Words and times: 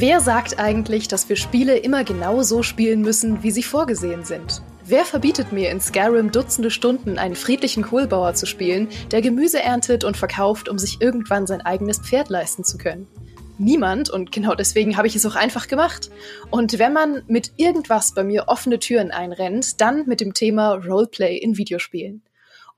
Wer 0.00 0.20
sagt 0.20 0.60
eigentlich, 0.60 1.08
dass 1.08 1.28
wir 1.28 1.34
Spiele 1.34 1.76
immer 1.76 2.04
genau 2.04 2.44
so 2.44 2.62
spielen 2.62 3.00
müssen, 3.00 3.42
wie 3.42 3.50
sie 3.50 3.64
vorgesehen 3.64 4.24
sind? 4.24 4.62
Wer 4.84 5.04
verbietet 5.04 5.50
mir 5.50 5.72
in 5.72 5.80
Skyrim 5.80 6.30
Dutzende 6.30 6.70
Stunden 6.70 7.18
einen 7.18 7.34
friedlichen 7.34 7.82
Kohlbauer 7.82 8.34
zu 8.34 8.46
spielen, 8.46 8.86
der 9.10 9.22
Gemüse 9.22 9.60
erntet 9.60 10.04
und 10.04 10.16
verkauft, 10.16 10.68
um 10.68 10.78
sich 10.78 11.00
irgendwann 11.00 11.48
sein 11.48 11.62
eigenes 11.62 11.98
Pferd 11.98 12.28
leisten 12.28 12.62
zu 12.62 12.78
können? 12.78 13.08
Niemand 13.58 14.08
und 14.08 14.30
genau 14.30 14.54
deswegen 14.54 14.96
habe 14.96 15.08
ich 15.08 15.16
es 15.16 15.26
auch 15.26 15.34
einfach 15.34 15.66
gemacht. 15.66 16.12
Und 16.52 16.78
wenn 16.78 16.92
man 16.92 17.24
mit 17.26 17.54
irgendwas 17.56 18.14
bei 18.14 18.22
mir 18.22 18.44
offene 18.46 18.78
Türen 18.78 19.10
einrennt, 19.10 19.80
dann 19.80 20.06
mit 20.06 20.20
dem 20.20 20.32
Thema 20.32 20.74
Roleplay 20.74 21.36
in 21.36 21.58
Videospielen. 21.58 22.22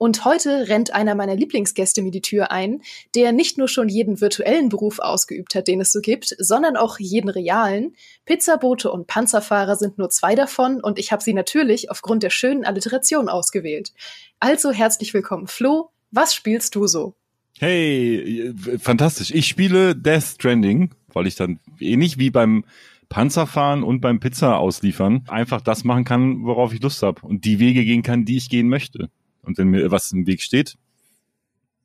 Und 0.02 0.24
heute 0.24 0.70
rennt 0.70 0.94
einer 0.94 1.14
meiner 1.14 1.36
Lieblingsgäste 1.36 2.00
mir 2.00 2.10
die 2.10 2.22
Tür 2.22 2.50
ein, 2.50 2.80
der 3.14 3.32
nicht 3.32 3.58
nur 3.58 3.68
schon 3.68 3.90
jeden 3.90 4.22
virtuellen 4.22 4.70
Beruf 4.70 4.98
ausgeübt 4.98 5.54
hat, 5.54 5.68
den 5.68 5.82
es 5.82 5.92
so 5.92 6.00
gibt, 6.00 6.34
sondern 6.38 6.78
auch 6.78 6.98
jeden 6.98 7.28
realen. 7.28 7.94
Pizzabote 8.24 8.90
und 8.90 9.08
Panzerfahrer 9.08 9.76
sind 9.76 9.98
nur 9.98 10.08
zwei 10.08 10.34
davon 10.34 10.80
und 10.80 10.98
ich 10.98 11.12
habe 11.12 11.22
sie 11.22 11.34
natürlich 11.34 11.90
aufgrund 11.90 12.22
der 12.22 12.30
schönen 12.30 12.64
Alliteration 12.64 13.28
ausgewählt. 13.28 13.92
Also 14.38 14.70
herzlich 14.72 15.12
willkommen, 15.12 15.48
Flo. 15.48 15.90
Was 16.10 16.34
spielst 16.34 16.74
du 16.76 16.86
so? 16.86 17.14
Hey, 17.58 18.54
fantastisch. 18.78 19.30
Ich 19.32 19.48
spiele 19.48 19.94
Death 19.94 20.22
Stranding, 20.22 20.94
weil 21.12 21.26
ich 21.26 21.34
dann 21.34 21.60
ähnlich 21.78 22.16
wie 22.16 22.30
beim 22.30 22.64
Panzerfahren 23.10 23.82
und 23.82 24.00
beim 24.00 24.18
Pizza 24.18 24.56
ausliefern 24.56 25.24
einfach 25.28 25.60
das 25.60 25.84
machen 25.84 26.04
kann, 26.04 26.46
worauf 26.46 26.72
ich 26.72 26.80
Lust 26.80 27.02
habe 27.02 27.20
und 27.20 27.44
die 27.44 27.58
Wege 27.58 27.84
gehen 27.84 28.02
kann, 28.02 28.24
die 28.24 28.38
ich 28.38 28.48
gehen 28.48 28.70
möchte. 28.70 29.10
Und 29.50 29.58
wenn 29.58 29.68
mir 29.68 29.90
was 29.90 30.12
im 30.12 30.26
Weg 30.26 30.42
steht, 30.42 30.76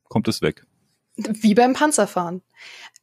kommt 0.07 0.27
es 0.27 0.43
weg. 0.43 0.65
Wie 1.17 1.55
beim 1.55 1.73
Panzerfahren. 1.73 2.43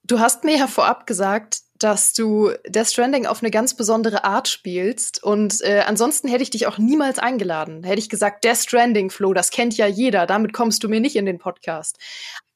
Du 0.04 0.20
hast 0.20 0.44
mir 0.44 0.56
ja 0.56 0.68
vorab 0.68 1.06
gesagt, 1.06 1.62
dass 1.78 2.12
du 2.12 2.52
Death 2.68 2.86
Stranding 2.88 3.26
auf 3.26 3.42
eine 3.42 3.50
ganz 3.50 3.74
besondere 3.74 4.22
Art 4.22 4.46
spielst. 4.46 5.20
Und 5.20 5.60
äh, 5.62 5.82
ansonsten 5.84 6.28
hätte 6.28 6.44
ich 6.44 6.50
dich 6.50 6.68
auch 6.68 6.78
niemals 6.78 7.18
eingeladen. 7.18 7.82
Hätte 7.82 7.98
ich 7.98 8.08
gesagt, 8.08 8.44
Death 8.44 8.58
Stranding, 8.58 9.10
Flo, 9.10 9.34
das 9.34 9.50
kennt 9.50 9.76
ja 9.76 9.88
jeder, 9.88 10.26
damit 10.26 10.52
kommst 10.52 10.84
du 10.84 10.88
mir 10.88 11.00
nicht 11.00 11.16
in 11.16 11.26
den 11.26 11.38
Podcast. 11.38 11.98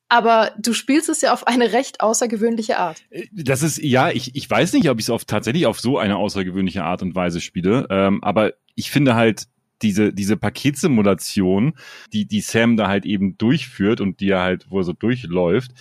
Aber 0.08 0.52
du 0.58 0.72
spielst 0.72 1.08
es 1.08 1.22
ja 1.22 1.32
auf 1.32 1.48
eine 1.48 1.72
recht 1.72 2.00
außergewöhnliche 2.00 2.78
Art. 2.78 3.02
Äh, 3.10 3.26
das 3.32 3.62
ist, 3.62 3.78
ja, 3.78 4.10
ich, 4.10 4.36
ich 4.36 4.48
weiß 4.48 4.74
nicht, 4.74 4.88
ob 4.88 5.00
ich 5.00 5.06
es 5.06 5.10
auf, 5.10 5.24
tatsächlich 5.24 5.66
auf 5.66 5.80
so 5.80 5.98
eine 5.98 6.16
außergewöhnliche 6.16 6.84
Art 6.84 7.02
und 7.02 7.16
Weise 7.16 7.40
spiele. 7.40 7.88
Ähm, 7.90 8.22
aber 8.22 8.52
ich 8.76 8.92
finde 8.92 9.16
halt, 9.16 9.48
diese, 9.82 10.12
diese 10.12 10.36
Paketsimulation, 10.36 11.74
die, 12.12 12.26
die 12.26 12.40
Sam 12.40 12.76
da 12.76 12.88
halt 12.88 13.04
eben 13.04 13.36
durchführt 13.38 14.00
und 14.00 14.20
die 14.20 14.30
er 14.30 14.42
halt, 14.42 14.66
wo 14.70 14.78
er 14.78 14.84
so 14.84 14.92
durchläuft, 14.92 15.72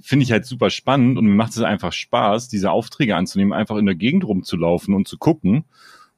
finde 0.00 0.24
ich 0.24 0.32
halt 0.32 0.46
super 0.46 0.70
spannend 0.70 1.18
und 1.18 1.26
mir 1.26 1.34
macht 1.34 1.52
es 1.52 1.60
einfach 1.60 1.92
Spaß, 1.92 2.48
diese 2.48 2.70
Aufträge 2.70 3.16
anzunehmen, 3.16 3.52
einfach 3.52 3.76
in 3.76 3.86
der 3.86 3.96
Gegend 3.96 4.24
rumzulaufen 4.24 4.94
und 4.94 5.08
zu 5.08 5.18
gucken 5.18 5.64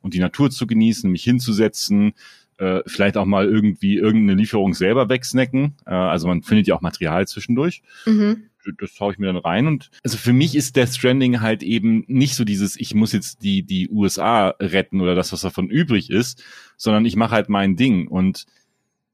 und 0.02 0.14
die 0.14 0.20
Natur 0.20 0.50
zu 0.50 0.66
genießen, 0.66 1.10
mich 1.10 1.24
hinzusetzen, 1.24 2.12
äh, 2.58 2.80
vielleicht 2.86 3.16
auch 3.16 3.24
mal 3.24 3.46
irgendwie 3.46 3.96
irgendeine 3.96 4.38
Lieferung 4.38 4.74
selber 4.74 5.08
wegsnacken. 5.08 5.74
Äh, 5.86 5.94
also 5.94 6.28
man 6.28 6.42
findet 6.42 6.66
ja 6.66 6.74
auch 6.74 6.82
Material 6.82 7.26
zwischendurch. 7.26 7.82
Mhm 8.04 8.48
das 8.78 8.90
schaue 8.90 9.12
ich 9.12 9.18
mir 9.18 9.26
dann 9.26 9.36
rein. 9.36 9.66
Und 9.66 9.90
also 10.02 10.16
für 10.16 10.32
mich 10.32 10.54
ist 10.54 10.76
Death 10.76 10.94
Stranding 10.94 11.40
halt 11.40 11.62
eben 11.62 12.04
nicht 12.06 12.34
so 12.34 12.44
dieses, 12.44 12.76
ich 12.76 12.94
muss 12.94 13.12
jetzt 13.12 13.42
die, 13.42 13.62
die 13.62 13.88
USA 13.90 14.48
retten 14.60 15.00
oder 15.00 15.14
das, 15.14 15.32
was 15.32 15.40
davon 15.40 15.68
übrig 15.68 16.10
ist, 16.10 16.42
sondern 16.76 17.04
ich 17.04 17.16
mache 17.16 17.32
halt 17.32 17.48
mein 17.48 17.76
Ding. 17.76 18.08
Und 18.08 18.46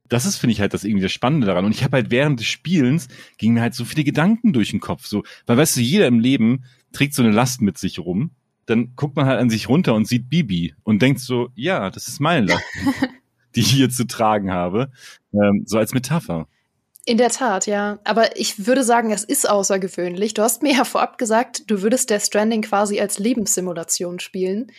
das 0.09 0.27
ist, 0.27 0.39
finde 0.39 0.53
ich, 0.53 0.61
halt 0.61 0.75
das 0.75 0.85
irgendwie 0.85 1.03
das 1.03 1.13
Spannende 1.13 1.47
daran. 1.47 1.65
Und 1.65 1.75
ich 1.75 1.85
habe 1.85 1.97
halt 1.97 2.11
während 2.11 2.41
des 2.41 2.47
Spielens 2.47 3.09
gingen 3.37 3.55
mir 3.55 3.61
halt 3.61 3.75
so 3.75 3.85
viele 3.85 4.05
Gedanken 4.05 4.53
durch 4.53 4.71
den 4.71 4.81
Kopf. 4.81 5.07
So, 5.07 5.25
weil 5.47 5.57
weißt 5.57 5.77
du, 5.77 5.81
jeder 5.81 6.07
im 6.07 6.21
Leben 6.21 6.65
trägt 6.93 7.15
so 7.15 7.23
eine 7.23 7.33
Last 7.33 7.61
mit 7.61 7.79
sich 7.79 7.99
rum. 7.99 8.31
Dann 8.67 8.95
guckt 8.97 9.17
man 9.17 9.27
halt 9.27 9.41
an 9.41 9.51
sich 9.51 9.69
runter 9.69 9.95
und 9.95 10.07
sieht 10.07 10.29
Bibi 10.29 10.75
und 10.83 11.01
denkt 11.01 11.21
so, 11.21 11.51
ja, 11.55 11.91
das 11.91 12.09
ist 12.09 12.21
meine 12.21 12.47
Last, 12.47 12.65
die 13.55 13.61
ich 13.61 13.71
hier 13.71 13.91
zu 13.91 14.07
tragen 14.07 14.51
habe. 14.51 14.91
Ähm, 15.33 15.63
so 15.67 15.79
als 15.79 15.95
Metapher. 15.95 16.49
In 17.09 17.17
der 17.17 17.31
Tat, 17.31 17.67
ja. 17.67 18.01
Aber 18.05 18.37
ich 18.37 18.67
würde 18.67 18.85
sagen, 18.85 19.13
es 19.13 19.25
ist 19.25 19.49
außergewöhnlich. 19.49 20.35
Du 20.35 20.43
hast 20.43 20.63
mir 20.63 20.75
ja 20.75 20.85
vorab 20.85 21.17
gesagt, 21.17 21.63
du 21.67 21.81
würdest 21.81 22.11
Death 22.11 22.21
Stranding 22.21 22.61
quasi 22.61 23.01
als 23.01 23.19
Lebenssimulation 23.19 24.21
spielen. 24.21 24.71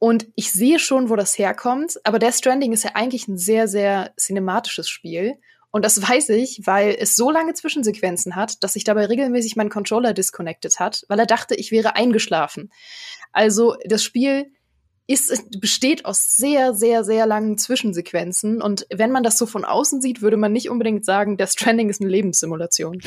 Und 0.00 0.26
ich 0.34 0.50
sehe 0.50 0.80
schon, 0.80 1.10
wo 1.10 1.14
das 1.14 1.38
herkommt. 1.38 2.00
Aber 2.02 2.18
Death 2.18 2.34
Stranding 2.34 2.72
ist 2.72 2.82
ja 2.82 2.90
eigentlich 2.94 3.28
ein 3.28 3.38
sehr, 3.38 3.68
sehr 3.68 4.12
cinematisches 4.18 4.88
Spiel. 4.88 5.36
Und 5.70 5.84
das 5.84 6.02
weiß 6.02 6.30
ich, 6.30 6.62
weil 6.64 6.96
es 6.98 7.14
so 7.14 7.30
lange 7.30 7.54
Zwischensequenzen 7.54 8.34
hat, 8.34 8.64
dass 8.64 8.72
sich 8.72 8.82
dabei 8.82 9.06
regelmäßig 9.06 9.54
mein 9.54 9.70
Controller 9.70 10.12
disconnected 10.12 10.80
hat, 10.80 11.04
weil 11.06 11.20
er 11.20 11.26
dachte, 11.26 11.54
ich 11.54 11.70
wäre 11.70 11.94
eingeschlafen. 11.94 12.72
Also 13.30 13.76
das 13.84 14.02
Spiel 14.02 14.50
ist, 15.10 15.60
besteht 15.60 16.04
aus 16.04 16.36
sehr, 16.36 16.72
sehr, 16.72 17.02
sehr 17.02 17.26
langen 17.26 17.58
Zwischensequenzen. 17.58 18.62
Und 18.62 18.86
wenn 18.94 19.10
man 19.10 19.24
das 19.24 19.38
so 19.38 19.44
von 19.44 19.64
außen 19.64 20.00
sieht, 20.00 20.22
würde 20.22 20.36
man 20.36 20.52
nicht 20.52 20.70
unbedingt 20.70 21.04
sagen, 21.04 21.36
der 21.36 21.48
Stranding 21.48 21.88
ist 21.90 22.00
eine 22.00 22.10
Lebenssimulation. 22.10 23.00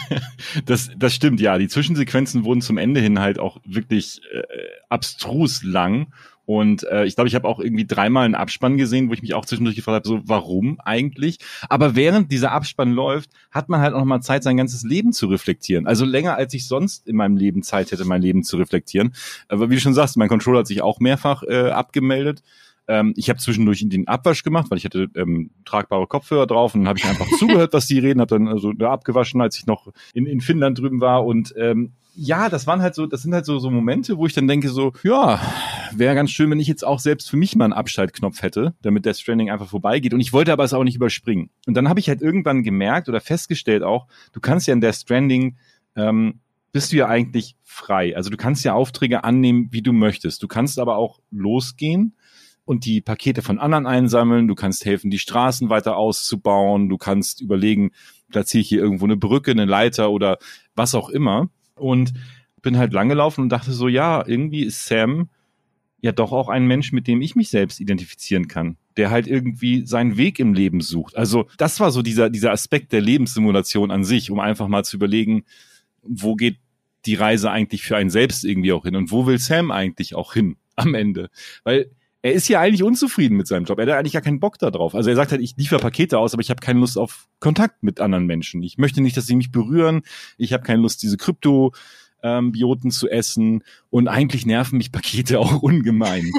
das, 0.66 0.90
das 0.96 1.14
stimmt, 1.14 1.40
ja. 1.40 1.56
Die 1.56 1.68
Zwischensequenzen 1.68 2.44
wurden 2.44 2.62
zum 2.62 2.78
Ende 2.78 3.00
hin 3.00 3.20
halt 3.20 3.38
auch 3.38 3.58
wirklich 3.64 4.22
äh, 4.32 4.42
abstrus 4.88 5.62
lang. 5.62 6.08
Und 6.46 6.84
äh, 6.84 7.04
ich 7.04 7.16
glaube, 7.16 7.28
ich 7.28 7.34
habe 7.34 7.46
auch 7.46 7.58
irgendwie 7.58 7.86
dreimal 7.86 8.24
einen 8.24 8.36
Abspann 8.36 8.78
gesehen, 8.78 9.10
wo 9.10 9.12
ich 9.12 9.20
mich 9.20 9.34
auch 9.34 9.44
zwischendurch 9.44 9.76
gefragt 9.76 10.06
habe, 10.06 10.08
so 10.08 10.20
warum 10.24 10.80
eigentlich? 10.80 11.38
Aber 11.68 11.96
während 11.96 12.30
dieser 12.30 12.52
Abspann 12.52 12.92
läuft, 12.92 13.30
hat 13.50 13.68
man 13.68 13.80
halt 13.80 13.94
auch 13.94 13.98
noch 13.98 14.06
mal 14.06 14.20
Zeit, 14.20 14.44
sein 14.44 14.56
ganzes 14.56 14.84
Leben 14.84 15.12
zu 15.12 15.26
reflektieren. 15.26 15.86
Also 15.86 16.04
länger, 16.04 16.36
als 16.36 16.54
ich 16.54 16.68
sonst 16.68 17.08
in 17.08 17.16
meinem 17.16 17.36
Leben 17.36 17.64
Zeit 17.64 17.90
hätte, 17.90 18.04
mein 18.04 18.22
Leben 18.22 18.44
zu 18.44 18.56
reflektieren. 18.56 19.12
Aber 19.48 19.68
wie 19.68 19.74
du 19.74 19.80
schon 19.80 19.94
sagst, 19.94 20.16
mein 20.16 20.28
Controller 20.28 20.60
hat 20.60 20.68
sich 20.68 20.82
auch 20.82 21.00
mehrfach 21.00 21.42
äh, 21.42 21.70
abgemeldet. 21.70 22.42
Ähm, 22.88 23.12
ich 23.16 23.28
habe 23.28 23.40
zwischendurch 23.40 23.84
den 23.88 24.06
Abwasch 24.06 24.44
gemacht, 24.44 24.70
weil 24.70 24.78
ich 24.78 24.84
hatte 24.84 25.08
ähm, 25.16 25.50
tragbare 25.64 26.06
Kopfhörer 26.06 26.46
drauf 26.46 26.74
und 26.74 26.82
dann 26.82 26.88
habe 26.88 26.98
ich 26.98 27.04
einfach 27.04 27.26
zugehört, 27.38 27.72
was 27.72 27.86
die 27.86 27.98
reden, 27.98 28.20
habe 28.20 28.38
dann 28.38 28.46
also 28.46 28.70
abgewaschen, 28.70 29.40
als 29.40 29.58
ich 29.58 29.66
noch 29.66 29.88
in, 30.14 30.26
in 30.26 30.40
Finnland 30.40 30.78
drüben 30.78 31.00
war 31.00 31.26
und 31.26 31.52
ähm, 31.56 31.92
ja, 32.16 32.48
das 32.48 32.66
waren 32.66 32.80
halt 32.80 32.94
so, 32.94 33.06
das 33.06 33.22
sind 33.22 33.34
halt 33.34 33.44
so, 33.44 33.58
so 33.58 33.70
Momente, 33.70 34.16
wo 34.16 34.26
ich 34.26 34.32
dann 34.32 34.48
denke 34.48 34.70
so, 34.70 34.92
ja, 35.02 35.38
wäre 35.92 36.14
ganz 36.14 36.30
schön, 36.30 36.50
wenn 36.50 36.58
ich 36.58 36.66
jetzt 36.66 36.84
auch 36.84 36.98
selbst 36.98 37.28
für 37.28 37.36
mich 37.36 37.54
mal 37.56 37.66
einen 37.66 37.74
Abschaltknopf 37.74 38.42
hätte, 38.42 38.74
damit 38.80 39.04
Death 39.04 39.18
Stranding 39.18 39.50
einfach 39.50 39.68
vorbeigeht. 39.68 40.14
Und 40.14 40.20
ich 40.20 40.32
wollte 40.32 40.52
aber 40.52 40.64
es 40.64 40.72
auch 40.72 40.82
nicht 40.82 40.96
überspringen. 40.96 41.50
Und 41.66 41.74
dann 41.74 41.90
habe 41.90 42.00
ich 42.00 42.08
halt 42.08 42.22
irgendwann 42.22 42.62
gemerkt 42.62 43.10
oder 43.10 43.20
festgestellt 43.20 43.82
auch, 43.82 44.06
du 44.32 44.40
kannst 44.40 44.66
ja 44.66 44.72
in 44.72 44.80
Death 44.80 44.94
Stranding, 44.96 45.58
ähm, 45.94 46.40
bist 46.72 46.92
du 46.92 46.96
ja 46.96 47.06
eigentlich 47.06 47.56
frei. 47.62 48.16
Also 48.16 48.30
du 48.30 48.38
kannst 48.38 48.64
ja 48.64 48.72
Aufträge 48.72 49.22
annehmen, 49.24 49.68
wie 49.70 49.82
du 49.82 49.92
möchtest. 49.92 50.42
Du 50.42 50.48
kannst 50.48 50.78
aber 50.78 50.96
auch 50.96 51.20
losgehen 51.30 52.16
und 52.64 52.86
die 52.86 53.02
Pakete 53.02 53.42
von 53.42 53.58
anderen 53.58 53.86
einsammeln. 53.86 54.48
Du 54.48 54.54
kannst 54.54 54.86
helfen, 54.86 55.10
die 55.10 55.18
Straßen 55.18 55.68
weiter 55.68 55.96
auszubauen. 55.96 56.88
Du 56.88 56.96
kannst 56.96 57.42
überlegen, 57.42 57.90
platziere 58.30 58.62
ich 58.62 58.68
hier 58.68 58.80
irgendwo 58.80 59.04
eine 59.04 59.16
Brücke, 59.16 59.50
eine 59.50 59.66
Leiter 59.66 60.10
oder 60.10 60.38
was 60.74 60.94
auch 60.94 61.10
immer. 61.10 61.50
Und 61.76 62.12
bin 62.62 62.78
halt 62.78 62.92
langgelaufen 62.92 63.42
und 63.42 63.48
dachte 63.50 63.72
so, 63.72 63.86
ja, 63.86 64.26
irgendwie 64.26 64.64
ist 64.64 64.86
Sam 64.86 65.28
ja 66.00 66.12
doch 66.12 66.32
auch 66.32 66.48
ein 66.48 66.66
Mensch, 66.66 66.92
mit 66.92 67.06
dem 67.06 67.20
ich 67.20 67.36
mich 67.36 67.48
selbst 67.48 67.80
identifizieren 67.80 68.48
kann, 68.48 68.76
der 68.96 69.10
halt 69.10 69.26
irgendwie 69.26 69.86
seinen 69.86 70.16
Weg 70.16 70.38
im 70.38 70.54
Leben 70.54 70.80
sucht. 70.80 71.16
Also 71.16 71.46
das 71.58 71.80
war 71.80 71.90
so 71.90 72.02
dieser, 72.02 72.30
dieser 72.30 72.52
Aspekt 72.52 72.92
der 72.92 73.00
Lebenssimulation 73.00 73.90
an 73.90 74.04
sich, 74.04 74.30
um 74.30 74.40
einfach 74.40 74.68
mal 74.68 74.84
zu 74.84 74.96
überlegen, 74.96 75.44
wo 76.02 76.34
geht 76.34 76.58
die 77.06 77.14
Reise 77.14 77.50
eigentlich 77.50 77.82
für 77.82 77.96
einen 77.96 78.10
selbst 78.10 78.44
irgendwie 78.44 78.72
auch 78.72 78.84
hin 78.84 78.96
und 78.96 79.10
wo 79.10 79.26
will 79.26 79.38
Sam 79.38 79.70
eigentlich 79.70 80.14
auch 80.14 80.32
hin 80.34 80.56
am 80.76 80.94
Ende? 80.94 81.30
Weil 81.64 81.90
er 82.26 82.32
ist 82.32 82.48
ja 82.48 82.60
eigentlich 82.60 82.82
unzufrieden 82.82 83.36
mit 83.36 83.46
seinem 83.46 83.66
Job. 83.66 83.78
Er 83.78 83.86
hat 83.86 83.92
eigentlich 83.92 84.14
gar 84.14 84.20
keinen 84.20 84.40
Bock 84.40 84.58
darauf. 84.58 84.96
Also 84.96 85.10
er 85.10 85.14
sagt 85.14 85.30
halt, 85.30 85.40
ich 85.40 85.54
liefere 85.56 85.78
Pakete 85.78 86.18
aus, 86.18 86.32
aber 86.32 86.40
ich 86.40 86.50
habe 86.50 86.60
keine 86.60 86.80
Lust 86.80 86.98
auf 86.98 87.28
Kontakt 87.38 87.84
mit 87.84 88.00
anderen 88.00 88.26
Menschen. 88.26 88.64
Ich 88.64 88.78
möchte 88.78 89.00
nicht, 89.00 89.16
dass 89.16 89.28
sie 89.28 89.36
mich 89.36 89.52
berühren. 89.52 90.02
Ich 90.36 90.52
habe 90.52 90.64
keine 90.64 90.82
Lust, 90.82 91.04
diese 91.04 91.18
Krypto 91.18 91.72
ähm, 92.26 92.52
Bioten 92.52 92.90
zu 92.90 93.08
essen 93.08 93.62
und 93.90 94.08
eigentlich 94.08 94.46
nerven 94.46 94.78
mich 94.78 94.90
Pakete 94.90 95.38
auch 95.40 95.62
ungemein. 95.62 96.32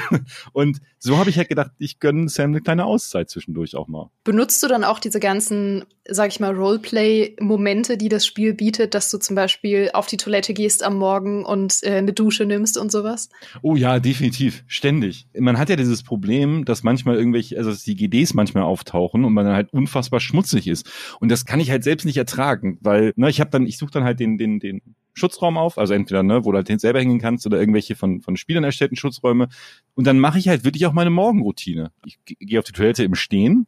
und 0.52 0.78
so 0.98 1.16
habe 1.16 1.30
ich 1.30 1.38
halt 1.38 1.48
gedacht, 1.48 1.70
ich 1.78 2.00
gönne 2.00 2.28
Sam 2.28 2.50
eine 2.50 2.60
kleine 2.60 2.84
Auszeit 2.84 3.30
zwischendurch 3.30 3.76
auch 3.76 3.86
mal. 3.86 4.10
Benutzt 4.24 4.62
du 4.62 4.68
dann 4.68 4.82
auch 4.82 4.98
diese 4.98 5.20
ganzen, 5.20 5.84
sag 6.08 6.30
ich 6.30 6.40
mal, 6.40 6.54
Roleplay-Momente, 6.54 7.96
die 7.96 8.08
das 8.08 8.26
Spiel 8.26 8.52
bietet, 8.52 8.94
dass 8.94 9.10
du 9.10 9.18
zum 9.18 9.36
Beispiel 9.36 9.90
auf 9.92 10.06
die 10.06 10.16
Toilette 10.16 10.54
gehst 10.54 10.82
am 10.82 10.96
Morgen 10.96 11.44
und 11.44 11.78
äh, 11.82 11.92
eine 11.92 12.12
Dusche 12.12 12.46
nimmst 12.46 12.76
und 12.76 12.90
sowas? 12.90 13.28
Oh 13.62 13.76
ja, 13.76 14.00
definitiv, 14.00 14.64
ständig. 14.66 15.28
Man 15.38 15.56
hat 15.56 15.70
ja 15.70 15.76
dieses 15.76 16.02
Problem, 16.02 16.64
dass 16.64 16.82
manchmal 16.82 17.16
irgendwelche, 17.16 17.56
also 17.58 17.70
dass 17.70 17.84
die 17.84 17.94
GDs 17.94 18.34
manchmal 18.34 18.64
auftauchen 18.64 19.24
und 19.24 19.32
man 19.32 19.46
dann 19.46 19.54
halt 19.54 19.72
unfassbar 19.72 20.18
schmutzig 20.18 20.66
ist. 20.66 20.90
Und 21.20 21.30
das 21.30 21.46
kann 21.46 21.60
ich 21.60 21.70
halt 21.70 21.84
selbst 21.84 22.04
nicht 22.04 22.16
ertragen, 22.16 22.78
weil, 22.80 23.12
ne, 23.14 23.30
ich 23.30 23.40
habe 23.40 23.50
dann, 23.50 23.66
ich 23.66 23.78
suche 23.78 23.92
dann 23.92 24.04
halt 24.04 24.18
den, 24.18 24.36
den, 24.36 24.58
den 24.58 24.82
Schutzraum 25.14 25.56
auf, 25.56 25.78
also 25.78 25.94
entweder, 25.94 26.22
ne, 26.22 26.44
wo 26.44 26.52
du 26.52 26.58
halt 26.58 26.80
selber 26.80 27.00
hängen 27.00 27.20
kannst 27.20 27.46
oder 27.46 27.58
irgendwelche 27.58 27.96
von, 27.96 28.20
von 28.20 28.36
Spielern 28.36 28.64
erstellten 28.64 28.96
Schutzräume. 28.96 29.48
Und 29.94 30.06
dann 30.06 30.18
mache 30.18 30.38
ich 30.38 30.48
halt 30.48 30.64
wirklich 30.64 30.86
auch 30.86 30.92
meine 30.92 31.10
Morgenroutine. 31.10 31.90
Ich 32.04 32.18
gehe 32.24 32.58
auf 32.58 32.64
die 32.64 32.72
Toilette 32.72 33.04
im 33.04 33.14
Stehen, 33.14 33.66